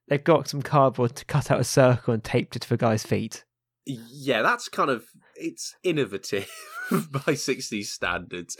[0.07, 3.03] they've got some cardboard to cut out a circle and taped it to the guy's
[3.03, 3.43] feet.
[3.85, 6.49] Yeah, that's kind of it's innovative
[6.91, 8.55] by 60s standards.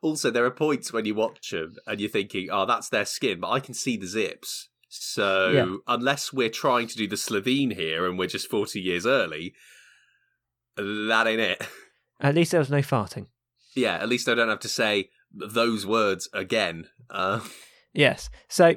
[0.00, 3.38] Also, there are points when you watch them and you're thinking, "Oh, that's their skin,"
[3.38, 4.68] but I can see the zips.
[4.88, 5.76] So, Yeah.
[5.86, 9.54] unless we're trying to do the Slitheen here and we're just 40 years early,
[10.76, 11.66] that ain't it.
[12.20, 13.26] At least there was no farting.
[13.74, 16.86] Yeah, at least I don't have to say those words again.
[17.10, 17.40] Uh,
[17.92, 18.30] Yes.
[18.48, 18.76] So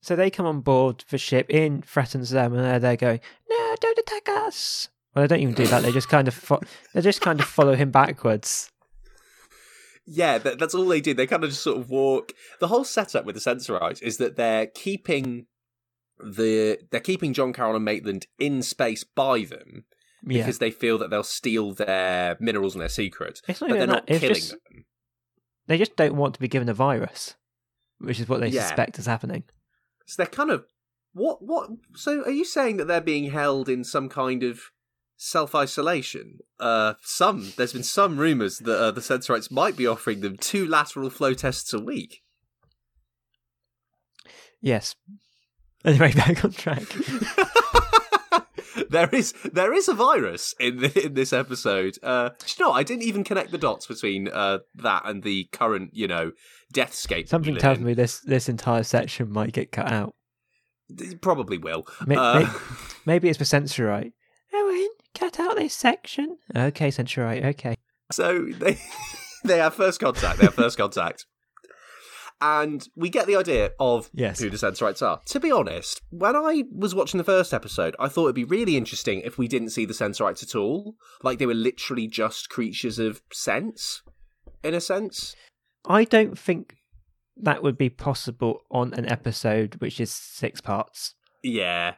[0.00, 1.50] so they come on board the ship.
[1.52, 5.66] Ian threatens them, and they're going, "No, don't attack us." Well, they don't even do
[5.66, 5.82] that.
[5.82, 6.60] They just kind of fo-
[6.94, 8.70] they just kind of follow him backwards.
[10.06, 11.12] Yeah, that, that's all they do.
[11.14, 12.32] They kind of just sort of walk.
[12.60, 15.46] The whole setup with the Sensorites is that they're keeping
[16.18, 19.84] the they're keeping John Carol and Maitland in space by them
[20.26, 23.78] Yeah, because they feel that they'll steal their minerals and their secrets, it's not but
[23.78, 24.04] they're not.
[24.06, 24.84] It's killing just them.
[25.66, 27.36] they just don't want to be given a virus,
[27.98, 28.62] which is what they Yeah.
[28.62, 29.44] suspect is happening.
[30.06, 30.64] So they're kind of
[31.12, 31.70] what what.
[31.94, 34.60] So are you saying that they're being held in some kind of
[35.16, 36.40] self isolation?
[36.58, 40.66] Uh, some there's been some rumours that uh, the Sensorites might be offering them two
[40.66, 42.22] lateral flow tests a week.
[44.60, 44.94] Yes.
[45.82, 46.82] Anyway, back on track.
[48.90, 51.96] there is there is a virus in the, in this episode.
[52.02, 52.76] Uh, do you know, what?
[52.76, 56.32] I didn't even connect the dots between uh, that and the current, you know,
[56.74, 57.28] deathscape.
[57.28, 60.14] Something tells me this this entire section might get cut out.
[60.88, 61.86] me probably will.
[62.06, 62.48] May- Uh, may-
[63.06, 64.12] Maybe it's for Sensorite.
[64.52, 66.36] Owen, cut out this section.
[66.54, 67.44] Okay, Sensorite.
[67.44, 67.74] Okay.
[68.12, 68.78] so they
[69.44, 70.38] they have first contact.
[70.38, 71.26] They have first contact.
[72.40, 74.40] And we get the idea of Yes.
[74.40, 75.20] who the Sensorites are.
[75.26, 78.76] To be honest, when I was watching the first episode, I thought it'd be really
[78.76, 80.94] interesting if we didn't see the Sensorites at all.
[81.22, 84.02] Like they were literally just creatures of sense,
[84.64, 85.36] in a sense.
[85.86, 86.76] I don't think
[87.36, 91.14] that would be possible on an episode which is six parts.
[91.42, 91.94] Yeah,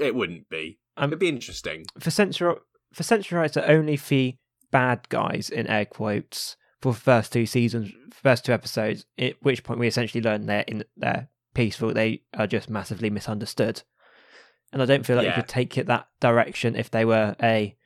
[0.00, 0.78] it wouldn't be.
[0.96, 1.84] Um, It'd be interesting.
[1.98, 2.56] For Sensor
[2.94, 4.36] for Sensorites are only the
[4.70, 6.56] bad guys in air quotes
[6.92, 9.06] for the first two seasons, first two episodes.
[9.18, 11.92] At which point we essentially learn they're in they're peaceful.
[11.92, 13.82] They are just massively misunderstood,
[14.72, 15.36] and I don't feel like Yeah.
[15.36, 17.76] you could take it that direction if they were a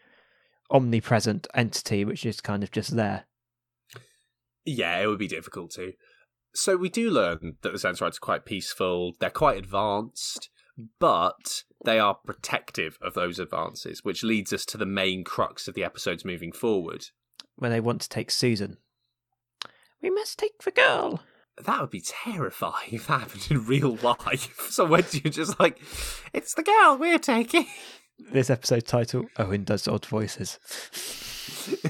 [0.71, 3.27] omnipresent entity, which is kind of just there.
[4.65, 5.93] Yeah, it would be difficult to.
[6.55, 9.15] So we do learn that the Sensorites are quite peaceful.
[9.21, 10.51] They're quite advanced,
[10.99, 15.75] but they are protective of those advances, which leads us to the main crux of
[15.75, 17.07] the episodes moving forward.
[17.57, 18.79] when they want to take Susan.
[20.03, 21.23] We must take the girl.
[21.65, 24.57] That would be terrifying if that happened in real life.
[24.71, 25.79] So when you're just like,
[26.33, 27.67] it's the girl we're taking.
[28.33, 30.59] This episode title: Owen does odd voices.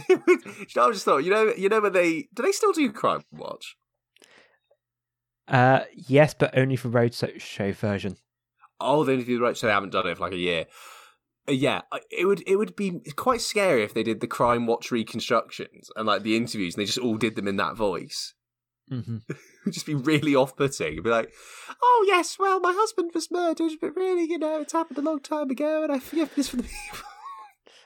[0.08, 0.22] you
[0.76, 3.22] know, I just thought, you know, you know when they do they still do Crime
[3.32, 3.76] Watch?
[5.46, 8.16] Uh, yes, but only for road so- show version.
[8.80, 10.36] Oh, they need to do the right, so they haven't done it for like a
[10.38, 10.66] year.
[11.50, 14.90] Uh, yeah, it would it would be quite scary if they did the Crime Watch
[14.92, 18.34] reconstructions and like the interviews, and they just all did them in that voice.
[18.88, 20.92] hmm It would just be really off putting.
[20.92, 21.32] It'd be like,
[21.82, 25.20] oh yes, well, my husband was murdered, but really, you know, it's happened a long
[25.20, 26.98] time ago, and I forgive this for the people.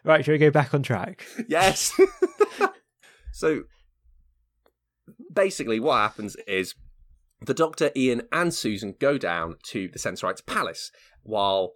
[0.07, 1.25] Right, should we go back on track?
[1.49, 1.99] yes.
[3.33, 3.63] so
[5.33, 6.75] basically, what happens is
[7.41, 10.91] the Doctor, Ian, and Susan go down to the Sensorites Palace,
[11.23, 11.73] while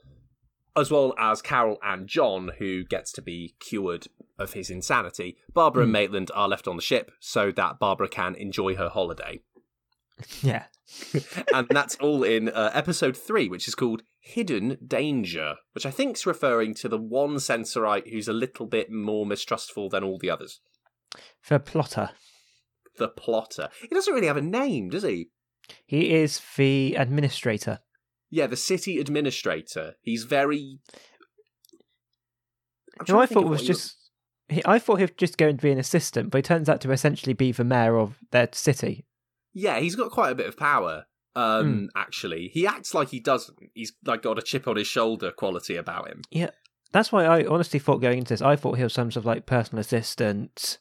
[0.79, 4.07] as well as Carol and John, who gets to be cured
[4.38, 5.37] of his insanity.
[5.53, 9.41] Barbara and Maitland are left on the ship so that Barbara can enjoy her holiday.
[10.43, 10.64] Yeah.
[11.55, 16.17] and that's all in uh, episode three, which is called Hidden Danger, which I think
[16.17, 20.31] is referring to the one Sensorite who's a little bit more mistrustful than all the
[20.31, 20.61] others.
[21.49, 22.11] The Plotter.
[22.97, 23.69] The Plotter.
[23.81, 25.31] He doesn't really have a name, does he?
[25.87, 27.81] He is the administrator.
[28.31, 29.95] Yeah, the city administrator.
[30.03, 30.81] He's very.
[33.05, 33.97] Trying I thought was he just.
[34.49, 36.81] He, I thought he was just going to be an assistant, but he turns out
[36.83, 39.07] to essentially be the mayor of their city.
[39.53, 41.07] Yeah, he's got quite a bit of power.
[41.37, 43.57] Um, actually, he acts like he doesn't.
[43.75, 46.23] He's like got a chip on his shoulder quality about him.
[46.31, 46.51] Yeah,
[46.93, 49.27] that's why I honestly thought going into this, I thought he was some sort of
[49.27, 50.79] like personal assistant,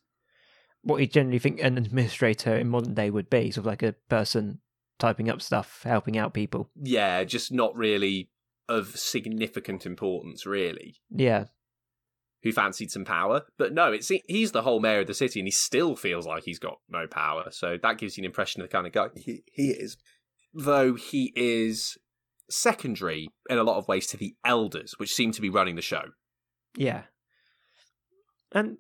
[0.88, 3.94] what you generally think an administrator in modern day would be, sort of like a
[4.10, 4.60] person
[5.00, 6.70] typing up stuff, helping out people.
[6.76, 8.30] Yeah, just not really
[8.70, 10.96] of significant importance, really.
[11.10, 11.46] Yeah,
[12.44, 15.48] Who fancied some power, but no, it's he's the whole mayor of the city, and
[15.48, 17.48] he still feels like he's got no power.
[17.52, 19.98] So that gives you an impression of the kind of guy he, he is.
[20.54, 21.98] Though he is
[22.50, 25.82] secondary in a lot of ways to the elders, which seem to be running the
[25.82, 26.04] show.
[26.76, 27.04] yeah.
[28.54, 28.78] And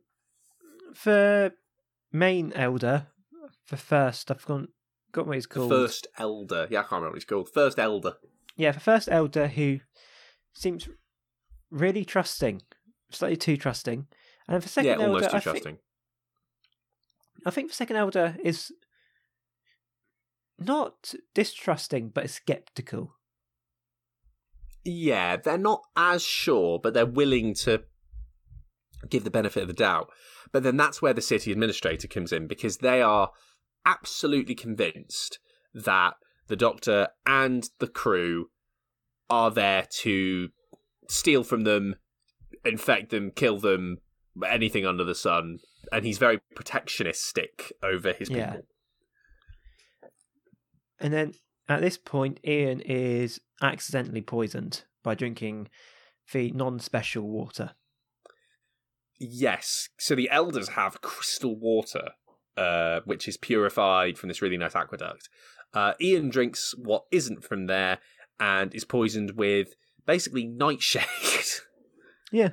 [0.93, 1.51] for
[2.11, 3.07] main elder,
[3.65, 4.69] for first, I've gone,
[5.17, 5.69] got what he's The called.
[5.69, 7.49] first elder, yeah, I can't remember what he's called.
[7.49, 8.13] First elder.
[8.55, 9.79] Yeah, for first elder who
[10.53, 10.87] seems
[11.69, 12.61] really trusting,
[13.11, 14.07] slightly too trusting.
[14.47, 15.77] And then for second yeah, elder, almost too I think, trusting.
[17.45, 18.71] I think the second elder is
[20.59, 23.15] not distrusting, but skeptical.
[24.83, 27.83] Yeah, they're not as sure, but they're willing to
[29.09, 30.09] give the benefit of the doubt.
[30.51, 33.31] But then that's where the city administrator comes in because they are
[33.87, 35.39] absolutely convinced
[35.73, 36.15] that
[36.47, 38.49] the doctor and the crew
[39.29, 40.49] are there to
[41.09, 41.95] steal from them,
[42.65, 43.97] infect them, kill them,
[44.45, 45.59] anything under the sun.
[45.91, 48.51] And he's very protectionistic over his Yeah.
[48.51, 48.67] people.
[50.99, 51.33] And then
[51.69, 55.69] at this point, Ian is accidentally poisoned by drinking
[56.33, 57.75] the non special water.
[59.19, 59.89] Yes.
[59.97, 62.11] So the elders have crystal water,
[62.57, 65.29] uh, which is purified from this really nice aqueduct.
[65.73, 67.99] Uh, Ian drinks what isn't from there
[68.39, 71.03] and is poisoned with basically nightshade.
[72.29, 72.49] Yeah.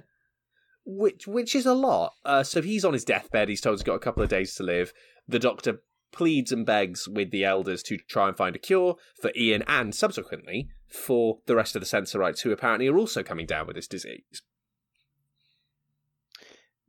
[0.86, 2.12] which which is a lot.
[2.24, 3.48] Uh, so he's on his deathbed.
[3.48, 4.92] He's told he's got a couple of days to live.
[5.26, 5.80] The doctor
[6.12, 9.92] pleads and begs with the elders to try and find a cure for Ian and
[9.92, 13.88] subsequently for the rest of the Sensorites who apparently are also coming down with this
[13.88, 14.42] disease.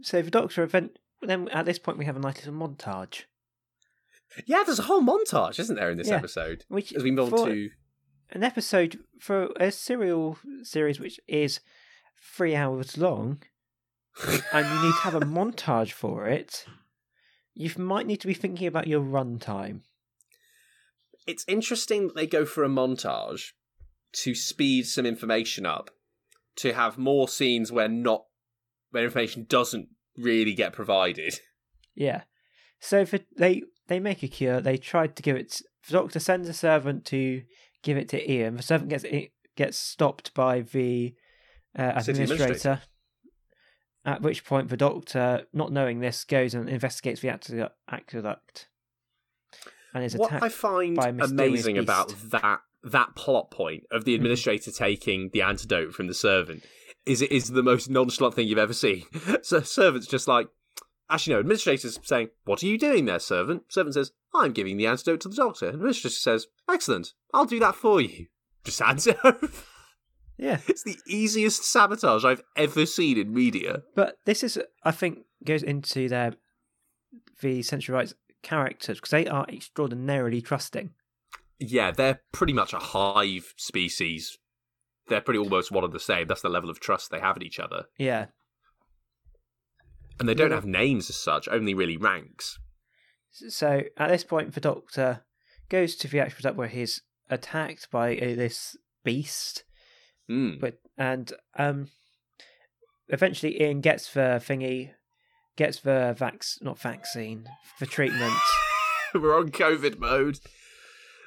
[0.03, 0.99] So the doctor event.
[1.25, 3.23] Then at this point, we have a nice little montage.
[4.45, 6.15] Yeah, there's a whole montage, isn't there, in this Yeah.
[6.17, 6.65] episode?
[6.67, 7.69] Which As we move on to
[8.31, 11.59] an episode for a serial series which is
[12.35, 13.43] three hours long,
[14.53, 16.65] and you need to have a montage for it,
[17.53, 19.81] you might need to be thinking about your runtime.
[21.27, 23.53] it's interesting that they go for a montage
[24.11, 25.89] to speed some information up,
[26.55, 28.25] to have more scenes where not
[28.91, 31.39] where information doesn't really get provided.
[31.97, 32.23] Yeah.
[32.81, 34.59] So for, they they make a cure.
[34.59, 35.61] They tried to give it.
[35.87, 37.43] The doctor sends a servant to
[37.83, 38.57] give it to Ian.
[38.57, 41.15] The servant gets it gets stopped by the
[41.79, 42.33] uh, administrator.
[42.33, 42.81] administrator.
[44.03, 48.67] At which point, the doctor, not knowing this, goes and investigates the aqueduct- aqueduct,
[49.93, 50.43] and is What attacked.
[50.43, 55.93] I find by amazing about that that plot point of the administrator taking the antidote
[55.93, 56.63] from the servant
[57.05, 59.03] is it is the most nonchalant thing you've ever seen.
[59.43, 60.47] So servant's just like
[61.09, 63.63] actually no, administrator's saying, What are you doing there, servant?
[63.69, 65.65] Servant says, I'm giving the antidote to the doctor.
[65.67, 68.27] And administrator says, Excellent, I'll do that for you.
[68.63, 69.49] Just hands it over.
[70.37, 73.83] Yeah, It's the easiest sabotage I've ever seen in media.
[73.95, 76.33] but this is, I think, goes into their
[77.41, 80.89] the Sensorites characters because they are extraordinarily trusting.
[81.59, 84.37] Yeah, they're pretty much a hive species.
[85.07, 86.27] They're pretty almost one and the same.
[86.27, 87.85] That's the level of trust they have in each other.
[87.97, 88.27] Yeah,
[90.19, 90.55] And they don't Yeah.
[90.55, 92.57] have names as such, only really ranks.
[93.31, 95.25] So at this point, the Doctor
[95.69, 99.63] goes to the actual where he's attacked by uh, this beast,
[100.29, 100.59] Mm.
[100.59, 101.89] But and um,
[103.09, 104.91] eventually Ian gets the thingy,
[105.55, 107.45] gets the vax not vaccine
[107.77, 108.33] for treatment.
[109.13, 110.39] We're on COVID mode.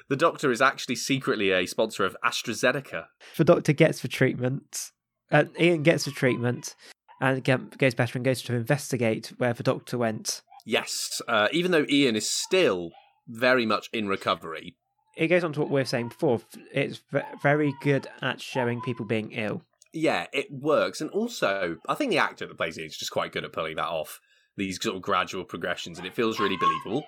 [0.09, 3.05] The Doctor is actually secretly a sponsor of AstraZeneca.
[3.37, 4.91] the doctor gets the treatment.
[5.31, 6.75] Uh, Ian gets the treatment
[7.21, 7.43] and
[7.77, 10.41] goes better and goes to investigate where the doctor went.
[10.65, 12.91] Yes, uh, even though Ian is still
[13.27, 14.75] very much in recovery.
[15.15, 16.41] It goes on to what we were saying before.
[16.73, 19.63] It's v- very good at showing people being ill.
[19.93, 21.01] Yeah, it works.
[21.01, 23.75] And also, I think the actor that plays Ian is just quite good at pulling
[23.75, 24.19] that off.
[24.57, 27.03] These sort of gradual progressions, and it feels really believable.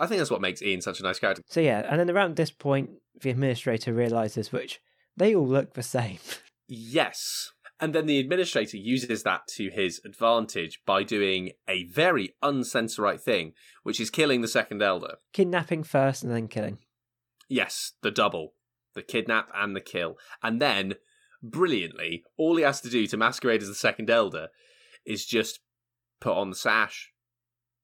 [0.00, 1.42] I think that's what makes Ian such a nice character.
[1.46, 2.90] So yeah, and then around this point,
[3.20, 4.80] the administrator realizes which
[5.16, 6.18] they all look the same.
[6.72, 7.50] Yes.
[7.80, 13.54] And then the administrator uses that to his advantage by doing a very uncensorite thing,
[13.82, 15.16] which is killing the second elder.
[15.32, 16.78] Kidnapping first and then killing.
[17.48, 18.54] Yes, the double.
[18.94, 20.16] The kidnap and the kill.
[20.44, 20.94] And then,
[21.42, 24.50] brilliantly, all he has to do to masquerade as the second elder
[25.04, 25.58] is just
[26.20, 27.10] put on the sash.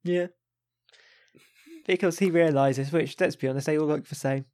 [0.01, 0.27] Yeah.
[1.87, 4.45] Because he realizes, which let's be honest, they all look the same.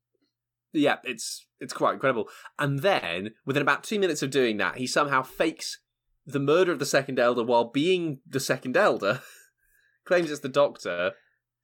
[0.71, 2.29] Yeah, it's it's quite incredible.
[2.57, 5.79] And then, within about two minutes of doing that, he somehow fakes
[6.25, 9.21] the murder of the second elder while being the second elder,
[10.05, 11.13] claims it's the doctor.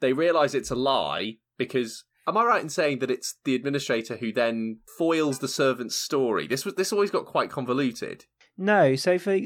[0.01, 4.17] They realise it's a lie because am I right in saying that it's the administrator
[4.17, 6.47] who then foils the servant's story?
[6.47, 8.26] This was this always got quite convoluted.
[8.57, 9.39] No, so for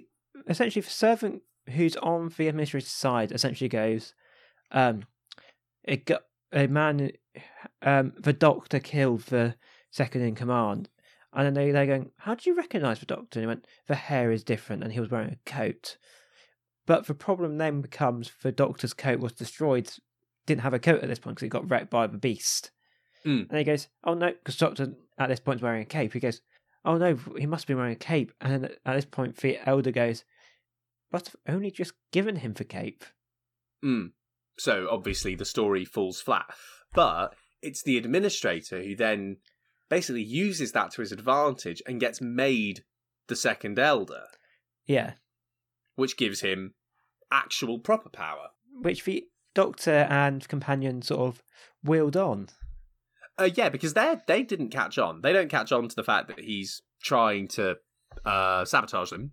[0.47, 4.13] essentially the servant who's on the administrator's side essentially goes,
[4.71, 5.03] um,
[5.83, 7.11] it got a man,
[7.81, 9.55] um, the doctor killed the
[9.91, 10.89] second in command,
[11.33, 13.39] and then they they're going, how do you recognise the doctor?
[13.39, 15.97] And he went, the hair is different, and he was wearing a coat.
[16.85, 19.89] But the problem then becomes the doctor's coat was destroyed,
[20.45, 22.71] didn't have a coat at this point because it got wrecked by the beast.
[23.25, 23.49] Mm.
[23.49, 26.13] And he goes, oh no, because doctor at this point is wearing a cape.
[26.13, 26.41] He goes,
[26.85, 28.33] oh no, he must be wearing a cape.
[28.41, 30.25] And then at this point, the elder goes,
[31.11, 33.05] but I've only just given him the cape.
[33.83, 34.11] Mm.
[34.57, 36.45] So obviously the story falls flat.
[36.93, 39.37] But it's the administrator who then
[39.89, 42.83] basically uses that to his advantage and gets made
[43.27, 44.23] the second elder,
[44.85, 45.13] Yeah,
[45.95, 46.73] which gives him
[47.31, 48.49] actual proper power.
[48.81, 49.25] which the
[49.55, 51.43] doctor and companion sort of
[51.83, 52.49] wheeled on.
[53.39, 55.21] Uh, yeah, because they they didn't catch on.
[55.21, 57.77] They don't catch on to the fact that he's trying to
[58.25, 59.31] uh, sabotage them.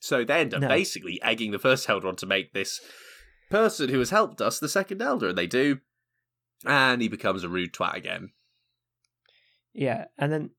[0.00, 0.68] So they end up No.
[0.68, 2.80] basically egging the first elder on to make this
[3.52, 5.78] person who has helped us the second elder, and they do.
[6.64, 8.30] And he becomes a rude twat again.
[9.74, 10.50] Yeah, and then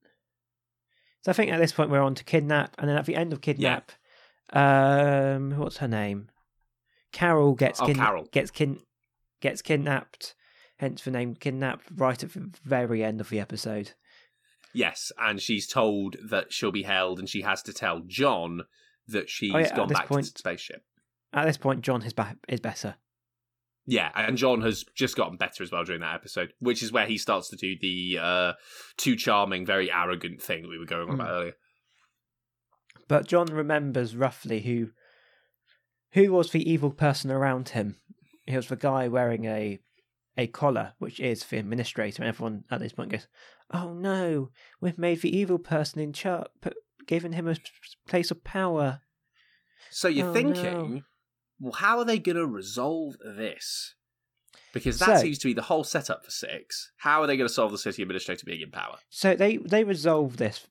[1.21, 3.31] so I think at this point we're on to kidnap, and then at the end
[3.31, 3.91] of kidnap,
[4.51, 6.29] um, what's her name?
[7.11, 8.27] Carol gets Oh, kid- Carol.
[8.31, 8.81] gets kin-
[9.39, 10.35] gets kidnapped.
[10.77, 11.85] Hence the name kidnapped.
[11.95, 13.91] Right at the very end of the episode.
[14.73, 18.63] Yes, and she's told that she'll be held, and she has to tell John
[19.07, 20.83] that she's Oh, yeah, gone back point- to the spaceship.
[21.33, 22.95] At this point, John is ba- is better.
[23.85, 27.05] Yeah, and John has just gotten better as well during that episode, which is where
[27.05, 28.53] he starts to do the uh,
[28.97, 31.31] too charming, very arrogant thing that we were going on about Mm.
[31.31, 31.53] earlier.
[33.07, 34.91] But John remembers roughly who
[36.13, 37.97] who was the evil person around him.
[38.45, 39.79] He was the guy wearing a
[40.37, 43.27] a collar, which is the administrator, and everyone at this point goes,
[43.71, 46.47] "Oh no, we've made the evil person in charge,
[47.05, 47.55] given him a
[48.07, 49.01] place of power."
[49.91, 51.01] So you're Oh, thinking, no.
[51.63, 53.95] Well, how are they going to resolve this?
[54.73, 56.91] Because that So- seems to be the whole setup for six.
[56.97, 58.97] How are they going to solve the city administrator being in power?
[59.09, 60.67] So they they resolve this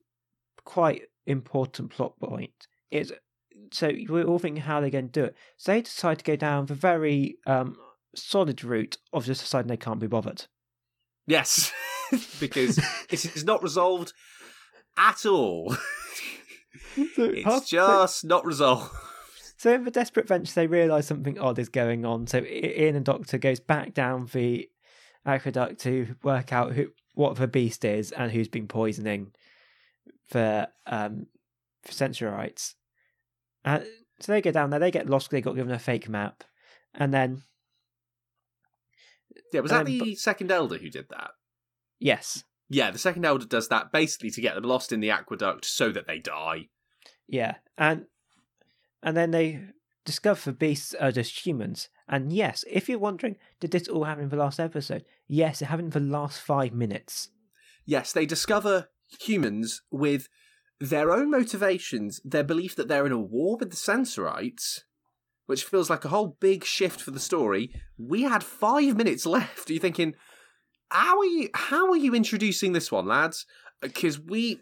[0.65, 2.67] quite important plot point.
[2.91, 3.13] Is
[3.73, 5.37] so we're all thinking how they're going to do it.
[5.57, 7.77] So they decide to go down the very um,
[8.15, 10.47] solid route of just deciding they can't be bothered.
[11.27, 11.73] Yes,
[12.41, 12.79] because
[13.11, 14.13] it is not resolved
[14.97, 15.75] at all.
[16.97, 18.91] It's just not resolved.
[19.63, 22.27] So in the desperate venture, they realise something odd is going on.
[22.27, 24.69] So Ian and Doctor goes back down the
[25.25, 29.31] aqueduct to work out who what the beast is and who's been poisoning
[30.33, 31.29] the um
[31.85, 32.75] for Sensorites.
[33.65, 33.83] Uh,
[34.19, 34.81] so they go down there.
[34.81, 35.31] They get lost.
[35.31, 36.43] They got given a fake map,
[36.93, 37.45] and then
[39.53, 41.35] Yeah, was that Um, the second elder who did that?
[42.01, 45.65] yes, Yeah, the second elder does that basically to get them lost in the aqueduct
[45.67, 46.71] so that they die.
[47.29, 48.07] yeah, and
[49.03, 49.61] and then they
[50.05, 51.89] discover the beasts are just humans.
[52.09, 55.05] And yes, if you're wondering, did this all happen in the last episode?
[55.29, 57.29] Yes, it happened in the last five minutes.
[57.85, 58.89] Yes, they discover
[59.21, 60.29] humans with
[60.81, 64.85] their own motivations, their belief that they're in a war with the Sensorites,
[65.47, 67.73] which feels like a whole big shift for the story.
[67.99, 69.71] We had five minutes left.
[69.71, 70.15] Are you thinking,
[70.91, 71.49] how are you?
[71.55, 73.47] How are you introducing this one, lads?
[73.81, 74.61] Because we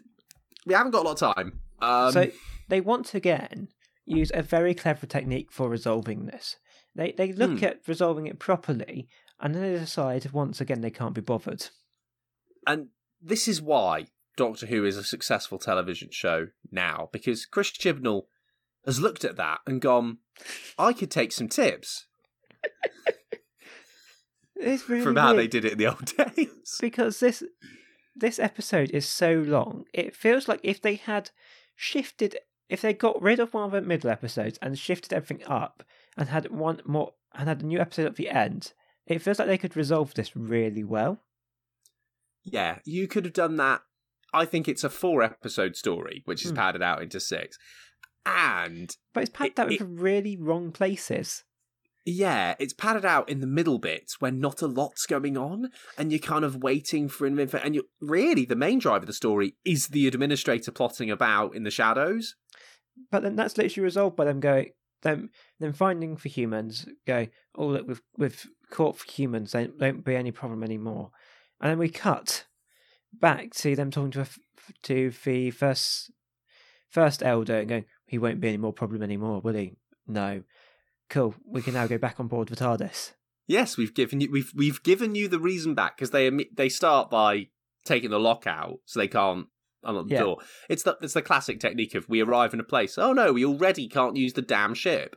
[0.65, 1.59] we haven't got a lot of time.
[1.81, 2.31] Um, so
[2.69, 3.69] they once again
[4.05, 6.57] use a very clever technique for resolving this.
[6.95, 7.65] They they look Hmm.
[7.65, 9.07] at resolving it properly,
[9.39, 11.67] and then they decide once again they can't be bothered.
[12.67, 12.89] and
[13.21, 18.23] this is why Doctor Who is a successful television show now, because Chris Chibnall
[18.85, 20.17] has looked at that and gone,
[20.77, 22.05] I could take some tips
[24.55, 26.77] It's really from how they did it in the old days.
[26.79, 27.43] because this
[28.15, 29.85] this episode is so long.
[29.93, 31.31] It feels like if they had
[31.75, 32.37] shifted,
[32.71, 35.83] if they got rid of one of the middle episodes and shifted everything up
[36.17, 38.73] and had one more and had a new episode at the end,
[39.05, 41.21] it feels like they could resolve this really well.
[42.43, 43.81] Yeah, you could have done that.
[44.33, 46.57] I think it's a four episode story, which is Hmm.
[46.57, 47.57] padded out into six.
[48.25, 51.43] And But it's padded It- out with really wrong places.
[52.05, 56.11] yeah, it's padded out in the middle bits where not a lot's going on, and
[56.11, 57.57] you're kind of waiting for an info.
[57.57, 61.63] And you really, the main drive of the story is the administrator plotting about in
[61.63, 62.35] the shadows.
[63.11, 64.71] But then that's literally resolved by them going
[65.01, 65.29] them
[65.59, 70.15] them finding for humans, going, Oh look, we've we've caught for humans, they won't be
[70.15, 71.11] any problem anymore.
[71.59, 72.45] And then we cut
[73.13, 74.27] back to them talking to a
[74.83, 76.11] to the first
[76.89, 79.73] first elder and going, He won't be any more problem anymore, will he?
[80.07, 80.43] No.
[81.09, 81.35] Cool.
[81.45, 83.13] We can now go back on board with TARDIS.
[83.47, 87.09] Yes, we've given you we've we've given you the reason back because they they start
[87.09, 87.47] by
[87.83, 89.47] taking the lock out so they can't
[89.83, 90.19] unlock the Yeah.
[90.21, 90.37] door.
[90.69, 92.97] It's the it's the classic technique of we arrive in a place.
[92.97, 95.15] Oh no, we already can't use the damn ship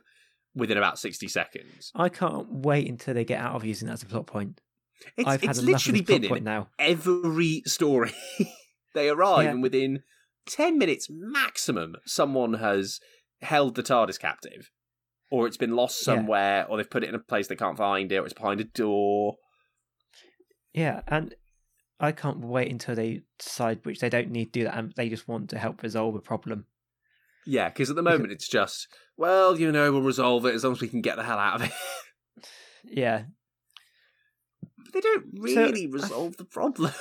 [0.55, 1.91] within about sixty seconds.
[1.95, 4.61] I can't wait until they get out of using that as a plot point.
[5.17, 6.69] It's I've it's literally been point in now.
[6.79, 8.13] every story.
[8.93, 9.51] they arrive Yeah.
[9.51, 10.03] and within
[10.47, 12.99] ten minutes maximum, someone has
[13.41, 14.69] held the TARDIS captive.
[15.31, 16.15] Or it's been lost Yeah.
[16.15, 18.61] somewhere, or they've put it in a place they can't find it, or it's behind
[18.61, 19.37] a door.
[20.73, 21.33] Yeah, and
[21.99, 25.09] I can't wait until they decide which they don't need to do that and they
[25.09, 26.65] just want to help resolve a problem.
[27.45, 28.87] Yeah, because at the moment it's just,
[29.17, 31.61] well, you know, we'll resolve it as long as we can get the hell out
[31.61, 31.71] of it.
[32.83, 33.23] Yeah.
[34.77, 36.91] But they don't really resolve the problem.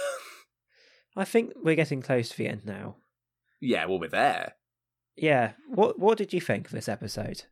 [1.17, 2.97] I think we're getting close to the end now.
[3.61, 4.55] yeah, well, we're there.
[5.17, 5.53] Yeah.
[5.69, 7.45] What what did you think of this episode?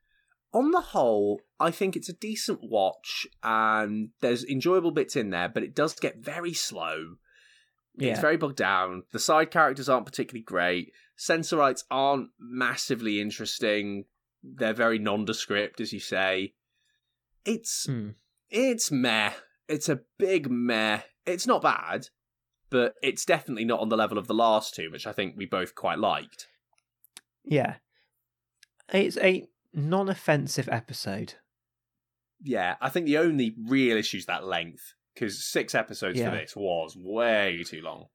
[0.53, 5.49] On the whole, I think it's a decent watch, and there's enjoyable bits in there,
[5.49, 7.17] but it does get very slow.
[7.97, 8.13] Yeah.
[8.13, 9.03] It's very bogged down.
[9.13, 10.93] The side characters aren't particularly great.
[11.17, 14.05] Sensorites aren't massively interesting.
[14.43, 16.55] They're very nondescript, as you say.
[17.45, 18.11] It's Hmm.
[18.51, 19.33] it's meh.
[19.69, 21.03] It's a big meh.
[21.27, 22.09] It's not bad,
[22.71, 25.47] but it's definitely not on the level of the last two, which I think we
[25.47, 26.49] both quite liked.
[27.45, 27.77] Yeah.
[28.93, 31.35] It's a non offensive episode.
[32.43, 36.31] Yeah, I think the only real issue is that length, because six episodes Yeah.
[36.31, 38.07] for this was way too long.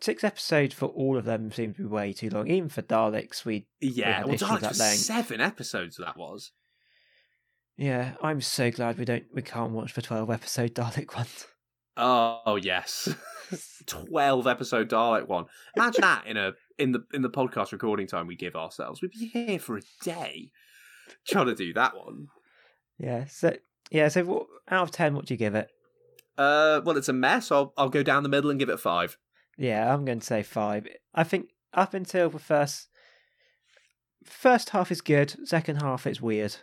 [0.00, 2.46] Six episodes for all of them seems to be way too long.
[2.48, 6.52] Even for Daleks, we Yeah, had well, Daleks was seven episodes that was.
[7.76, 11.26] yeah, I'm so glad we don't we can't watch the twelve episode Dalek one.
[11.96, 13.08] Oh yes,
[13.86, 15.46] twelve episode Dalek one.
[15.76, 19.00] Imagine that in a in the in the podcast recording time we give ourselves.
[19.00, 20.50] We'd be here for a day
[21.26, 22.26] trying to do that one.
[22.98, 23.56] yeah, so
[23.90, 25.70] yeah, so what, out of ten, what do you give it?
[26.38, 27.50] Uh, well, it's a mess.
[27.52, 29.18] I'll I'll go down the middle and give it five.
[29.58, 30.86] Yeah, I'm going to say five.
[31.14, 32.88] I think up until the first
[34.24, 35.34] first half is good.
[35.48, 36.56] Second half it's weird.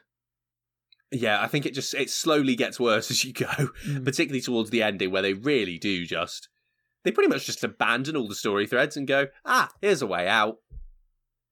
[1.12, 3.46] Yeah, I think it just it slowly gets worse as you go,
[3.86, 4.06] Mm.
[4.06, 6.48] particularly towards the ending where they really do just
[7.04, 10.28] they pretty much just abandon all the story threads and go, ah, here's a way
[10.28, 10.58] out.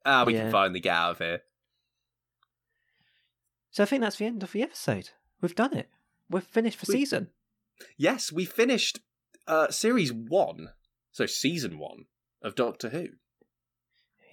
[0.05, 0.43] Ah, we Yeah.
[0.43, 1.41] can finally get out of here.
[3.71, 5.09] So I think that's the end of the episode.
[5.41, 5.89] We've done it.
[6.29, 7.29] We've finished the We- season.
[7.97, 8.99] Yes, we finished
[9.47, 10.69] uh series one,
[11.11, 12.05] so season one
[12.41, 13.07] of Doctor Who.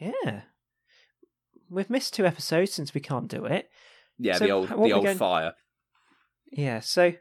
[0.00, 0.42] Yeah.
[1.68, 3.70] We've missed two episodes since we can't do it.
[4.18, 5.54] Yeah, So the old the old going- fire.
[6.52, 7.12] Yeah, so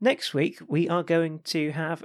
[0.00, 2.04] next week we are going to have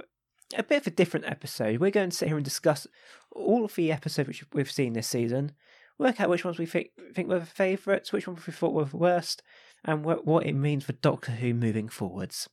[0.56, 1.78] a bit of a different episode.
[1.80, 2.86] We're going to sit here and discuss
[3.30, 5.52] all of the episodes which we've seen this season,
[5.98, 8.84] work out which ones we think, think were the favourites, which ones we thought were
[8.84, 9.42] the worst,
[9.84, 12.48] and what, what it means for Doctor Who moving forwards.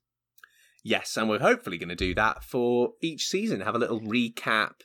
[0.84, 3.62] Yes, and we're hopefully going to do that for each season.
[3.62, 4.82] Have a little recap,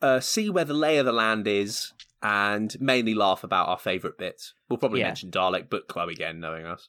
[0.00, 1.92] uh, see where the lay of the land is,
[2.22, 4.54] and mainly laugh about our favourite bits.
[4.68, 5.08] We'll probably Yeah.
[5.08, 6.88] mention Dalek Book Club again, knowing us.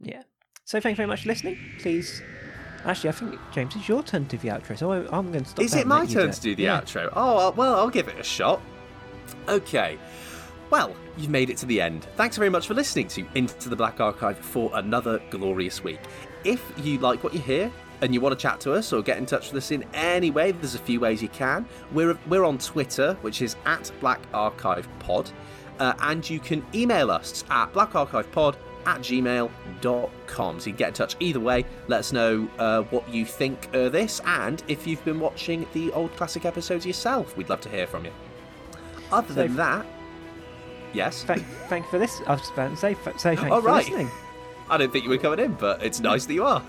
[0.00, 0.22] Yeah.
[0.64, 1.58] So thank you very much for listening.
[1.78, 2.22] Please.
[2.84, 5.50] Actually, I think, James, it's your turn to do the outro, so I'm going to
[5.50, 6.80] stop Is it my turn to do the Yeah.
[6.80, 7.12] outro?
[7.14, 8.60] Oh, well, I'll give it a shot.
[9.48, 9.98] Okay.
[10.70, 12.04] Well, you've made it to the end.
[12.16, 16.00] Thanks very much for listening to Into the Black Archive for another glorious week.
[16.44, 17.70] If you like what you hear,
[18.00, 20.30] and you want to chat to us or get in touch with us in any
[20.30, 21.66] way, there's a few ways you can.
[21.92, 25.30] We're we're on Twitter, which is at Black Archive Pod,
[25.80, 28.54] uh, and you can email us at blackarchivepod
[28.86, 30.60] at gmail.com.
[30.60, 31.64] So you can get in touch either way.
[31.88, 35.90] Let us know uh, what you think of this, and if you've been watching the
[35.92, 38.12] old classic episodes yourself, we'd love to hear from you.
[39.10, 39.84] Other So- than that,
[40.92, 41.24] yes.
[41.24, 42.20] Thank, thank you for this.
[42.28, 43.84] I was just about to say, say thank Oh, you for right.
[43.84, 44.10] listening.
[44.70, 46.62] I don't think you were coming in, but it's nice that you are.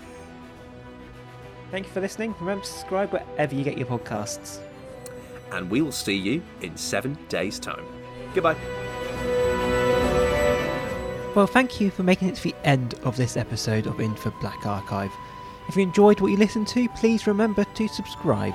[1.70, 2.34] Thank you for listening.
[2.40, 4.58] Remember to subscribe wherever you get your podcasts.
[5.52, 7.84] And we will see you in seven days' time.
[8.34, 8.56] Goodbye.
[11.34, 14.30] Well, thank you for making it to the end of this episode of In for
[14.40, 15.12] Black Archive.
[15.68, 18.54] If you enjoyed what you listened to, please remember to subscribe.